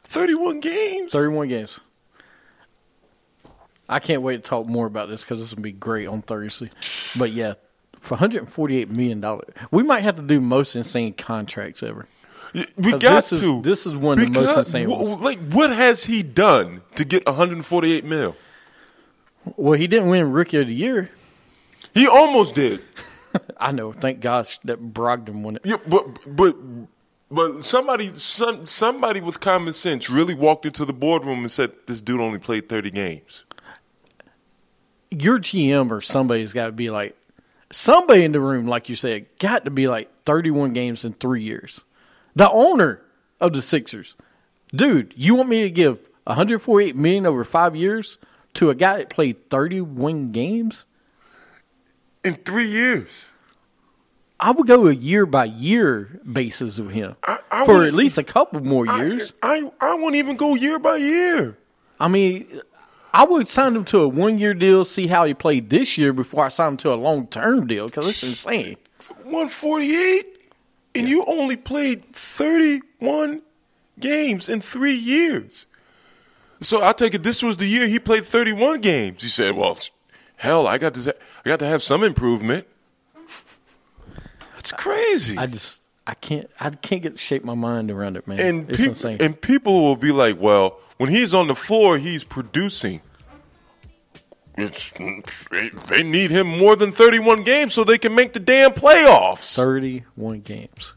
31 0.03 0.59
games. 0.59 1.11
31 1.11 1.47
games. 1.47 1.79
I 3.87 3.99
can't 3.99 4.21
wait 4.21 4.37
to 4.37 4.41
talk 4.41 4.67
more 4.67 4.85
about 4.85 5.09
this 5.09 5.23
because 5.23 5.39
this 5.39 5.53
will 5.55 5.61
be 5.61 5.71
great 5.71 6.07
on 6.07 6.21
Thursday. 6.21 6.69
But 7.17 7.31
yeah, 7.31 7.53
for 7.99 8.15
148 8.15 8.89
million 8.89 9.21
dollars, 9.21 9.49
we 9.71 9.83
might 9.83 10.01
have 10.01 10.15
to 10.17 10.21
do 10.23 10.41
most 10.41 10.75
insane 10.75 11.13
contracts 11.13 11.83
ever. 11.83 12.07
We 12.77 12.91
got 12.91 13.01
this 13.01 13.31
is- 13.33 13.39
to. 13.41 13.61
this 13.61 13.85
is 13.85 13.95
one 13.95 14.19
of 14.19 14.33
the 14.33 14.41
most 14.41 14.57
insane 14.57 14.89
ones. 14.89 15.21
Like, 15.21 15.39
what 15.51 15.71
has 15.71 16.05
he 16.05 16.23
done 16.23 16.81
to 16.95 17.03
get 17.05 17.25
148 17.25 18.05
mil? 18.05 18.35
Well, 19.57 19.77
he 19.77 19.87
didn't 19.87 20.09
win 20.09 20.31
Rookie 20.31 20.57
of 20.57 20.67
the 20.67 20.73
Year. 20.73 21.11
He 21.93 22.07
almost 22.07 22.55
did. 22.55 22.81
I 23.57 23.71
know. 23.71 23.91
Thank 23.93 24.19
gosh 24.21 24.57
that 24.59 24.93
Brogdon 24.93 25.43
won 25.43 25.57
it. 25.57 25.61
Yeah, 25.65 25.77
but 25.87 26.05
but 26.35 26.55
but 27.29 27.65
somebody 27.65 28.11
some, 28.15 28.65
somebody 28.65 29.21
with 29.21 29.39
common 29.39 29.73
sense 29.73 30.09
really 30.09 30.33
walked 30.33 30.65
into 30.65 30.85
the 30.85 30.93
boardroom 30.93 31.39
and 31.39 31.51
said 31.51 31.71
this 31.87 32.01
dude 32.01 32.21
only 32.21 32.39
played 32.39 32.69
30 32.69 32.91
games. 32.91 33.43
Your 35.11 35.39
GM 35.39 35.91
or 35.91 36.01
somebody's 36.01 36.53
got 36.53 36.67
to 36.67 36.71
be 36.71 36.89
like 36.89 37.15
somebody 37.71 38.23
in 38.23 38.31
the 38.31 38.39
room, 38.39 38.67
like 38.67 38.89
you 38.89 38.95
said, 38.95 39.25
got 39.39 39.65
to 39.65 39.71
be 39.71 39.87
like 39.87 40.09
31 40.25 40.73
games 40.73 41.05
in 41.05 41.13
three 41.13 41.43
years. 41.43 41.83
The 42.36 42.50
owner 42.50 43.02
of 43.39 43.54
the 43.54 43.62
Sixers, 43.62 44.15
dude, 44.74 45.13
you 45.15 45.36
want 45.36 45.50
me 45.50 45.63
to 45.63 45.69
give 45.69 46.00
148 46.26 46.95
million 46.95 47.26
over 47.26 47.43
five 47.43 47.76
years 47.76 48.17
to 48.56 48.69
a 48.69 48.76
guy 48.76 48.98
that 48.98 49.10
played 49.10 49.50
31 49.50 50.32
games? 50.32 50.86
In 52.24 52.36
3 52.36 52.67
years. 52.67 53.26
I 54.39 54.52
would 54.52 54.67
go 54.67 54.88
a 54.88 54.93
year 54.93 55.26
by 55.26 55.45
year 55.45 56.19
basis 56.30 56.78
with 56.78 56.91
him 56.91 57.15
I- 57.24 57.39
I 57.52 57.65
for 57.65 57.84
at 57.86 57.93
least 57.93 58.17
a 58.17 58.24
couple 58.24 58.60
more 58.62 58.86
years. 58.86 59.32
I, 59.41 59.69
I 59.80 59.91
I 59.91 59.93
won't 59.95 60.15
even 60.15 60.36
go 60.36 60.56
year 60.56 60.78
by 60.78 60.98
year. 60.98 61.58
I 62.02 62.10
mean, 62.10 62.60
I 63.13 63.24
would 63.24 63.48
sign 63.48 63.76
him 63.78 63.86
to 63.86 64.00
a 64.00 64.08
one 64.10 64.38
year 64.38 64.54
deal, 64.54 64.84
see 64.84 65.08
how 65.08 65.24
he 65.24 65.34
played 65.34 65.69
this 65.69 65.98
year 65.98 66.12
before 66.12 66.43
I 66.43 66.50
sign 66.50 66.71
him 66.74 66.78
to 66.78 66.93
a 66.93 66.95
long 66.95 67.28
term 67.28 67.65
deal 67.65 67.86
because 67.88 68.08
it's 68.10 68.24
insane. 68.24 68.76
148 69.24 70.35
and 70.95 71.08
you 71.10 71.25
only 71.25 71.55
played 71.58 72.13
31 72.13 73.41
games 73.99 74.49
in 74.49 74.62
3 74.62 74.93
years. 74.93 75.65
So 76.62 76.84
I 76.84 76.93
take 76.93 77.13
it 77.13 77.23
this 77.23 77.43
was 77.43 77.58
the 77.58 77.65
year 77.67 77.88
he 77.88 77.99
played 77.99 78.25
31 78.25 78.81
games. 78.81 79.21
He 79.21 79.27
said, 79.29 79.55
"Well, 79.55 79.77
hell, 80.38 80.67
I 80.67 80.77
got 80.77 80.93
to 80.95 81.15
I 81.45 81.49
got 81.49 81.60
to 81.60 81.65
have 81.67 81.84
some 81.84 82.03
improvement." 82.03 82.65
That's 84.53 84.71
crazy. 84.71 85.38
I 85.38 85.45
just 85.47 85.81
I 86.08 86.13
can't 86.15 86.49
I 86.60 86.69
can't 86.71 87.01
get 87.01 87.19
shape 87.19 87.43
my 87.43 87.53
mind 87.55 87.91
around 87.91 88.15
it, 88.17 88.27
man. 88.27 88.39
and 88.39 88.69
it's 88.69 88.77
peop- 88.77 88.89
insane. 88.89 89.17
and 89.19 89.39
people 89.39 89.81
will 89.84 89.95
be 89.97 90.12
like, 90.12 90.39
"Well, 90.39 90.79
when 90.97 91.10
he's 91.10 91.34
on 91.34 91.47
the 91.47 91.55
floor, 91.55 91.97
he's 91.97 92.23
producing." 92.23 93.01
It's, 94.57 94.93
they 95.89 96.01
need 96.03 96.31
him 96.31 96.47
more 96.47 96.75
than 96.77 96.91
31 96.93 97.43
games 97.43 97.73
so 97.73 97.83
they 97.83 97.97
can 97.97 98.15
make 98.15 98.31
the 98.33 98.39
damn 98.39 98.71
playoffs. 98.71 99.53
Thirty 99.55 100.03
one 100.15 100.39
games. 100.41 100.95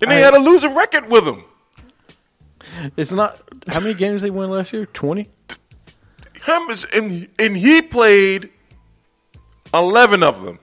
And 0.00 0.10
they 0.10 0.16
I- 0.22 0.24
had 0.24 0.34
a 0.34 0.38
losing 0.38 0.74
record 0.74 1.10
with 1.10 1.26
him. 1.28 1.44
It's 2.96 3.12
not 3.12 3.40
how 3.68 3.80
many 3.80 3.94
games 3.94 4.22
they 4.22 4.30
won 4.30 4.48
last 4.50 4.72
year? 4.72 4.86
Twenty. 4.86 5.28
Him 6.44 6.70
is, 6.70 6.84
and, 6.94 7.28
and 7.38 7.54
he 7.56 7.82
played 7.82 8.48
11 9.74 10.22
of 10.22 10.42
them. 10.42 10.58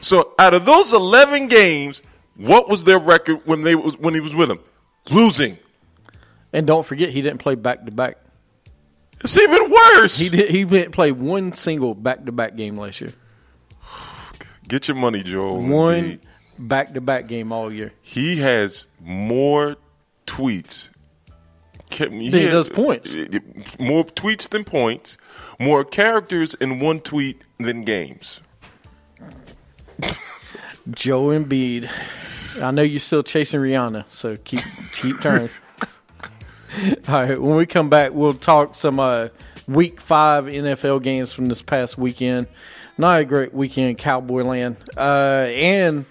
So 0.00 0.34
out 0.38 0.52
of 0.54 0.66
those 0.66 0.92
11 0.92 1.48
games, 1.48 2.02
what 2.36 2.68
was 2.68 2.84
their 2.84 2.98
record 2.98 3.40
when 3.46 3.62
they 3.62 3.74
was 3.74 3.96
when 3.96 4.12
he 4.14 4.20
was 4.20 4.34
with 4.34 4.48
them? 4.50 4.60
Losing. 5.10 5.58
And 6.52 6.66
don't 6.66 6.84
forget 6.84 7.08
he 7.10 7.22
didn't 7.22 7.38
play 7.38 7.54
back 7.54 7.84
to 7.86 7.90
back. 7.90 8.18
It's 9.20 9.36
even 9.38 9.70
worse. 9.70 10.16
He 10.18 10.28
did 10.28 10.50
he 10.50 10.64
didn't 10.64 10.92
play 10.92 11.12
one 11.12 11.52
single 11.52 11.94
back 11.94 12.24
to 12.26 12.32
back 12.32 12.56
game 12.56 12.76
last 12.76 13.00
year. 13.00 13.12
Get 14.68 14.86
your 14.88 14.96
money, 14.96 15.22
Joel. 15.22 15.60
One 15.62 16.20
back 16.58 16.92
to 16.94 17.00
back 17.00 17.26
game 17.26 17.52
all 17.52 17.72
year. 17.72 17.92
He 18.02 18.36
has 18.36 18.86
more 19.00 19.76
tweets. 20.26 20.90
Can- 21.90 22.20
He 22.20 22.30
does 22.30 22.68
points. 22.68 23.14
More 23.80 24.04
tweets 24.04 24.48
than 24.48 24.64
points. 24.64 25.16
More 25.58 25.84
characters 25.84 26.54
in 26.54 26.78
one 26.80 27.00
tweet 27.00 27.42
than 27.58 27.82
games. 27.84 28.40
Joe 30.90 31.24
Embiid. 31.26 31.90
I 32.62 32.70
know 32.70 32.82
you're 32.82 33.00
still 33.00 33.22
chasing 33.22 33.60
Rihanna, 33.60 34.04
so 34.08 34.36
keep 34.36 34.60
keep 34.92 35.20
turns. 35.20 35.58
All 37.08 37.14
right, 37.14 37.38
when 37.38 37.56
we 37.56 37.66
come 37.66 37.88
back, 37.88 38.12
we'll 38.12 38.32
talk 38.32 38.76
some 38.76 39.00
uh, 39.00 39.28
Week 39.66 40.00
Five 40.00 40.44
NFL 40.44 41.02
games 41.02 41.32
from 41.32 41.46
this 41.46 41.62
past 41.62 41.98
weekend. 41.98 42.46
Not 42.96 43.20
a 43.20 43.24
great 43.24 43.52
weekend, 43.52 43.98
Cowboy 43.98 44.42
Land, 44.42 44.76
uh, 44.96 45.48
and 45.50 46.04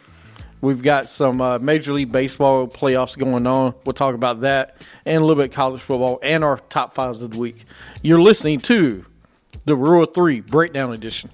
we've 0.60 0.82
got 0.82 1.10
some 1.10 1.40
uh, 1.40 1.60
Major 1.60 1.94
League 1.94 2.12
Baseball 2.12 2.68
playoffs 2.68 3.18
going 3.18 3.48
on. 3.48 3.76
We'll 3.86 3.94
talk 3.94 4.16
about 4.16 4.42
that 4.42 4.86
and 5.06 5.22
a 5.22 5.26
little 5.26 5.42
bit 5.42 5.54
college 5.54 5.82
football 5.82 6.20
and 6.22 6.44
our 6.44 6.58
top 6.58 6.96
fives 6.96 7.22
of 7.22 7.32
the 7.32 7.40
week. 7.40 7.64
You're 8.02 8.22
listening 8.22 8.60
to 8.62 9.06
the 9.66 9.76
Rule 9.76 10.06
Three 10.06 10.42
Breakdown 10.42 10.92
Edition. 10.92 11.30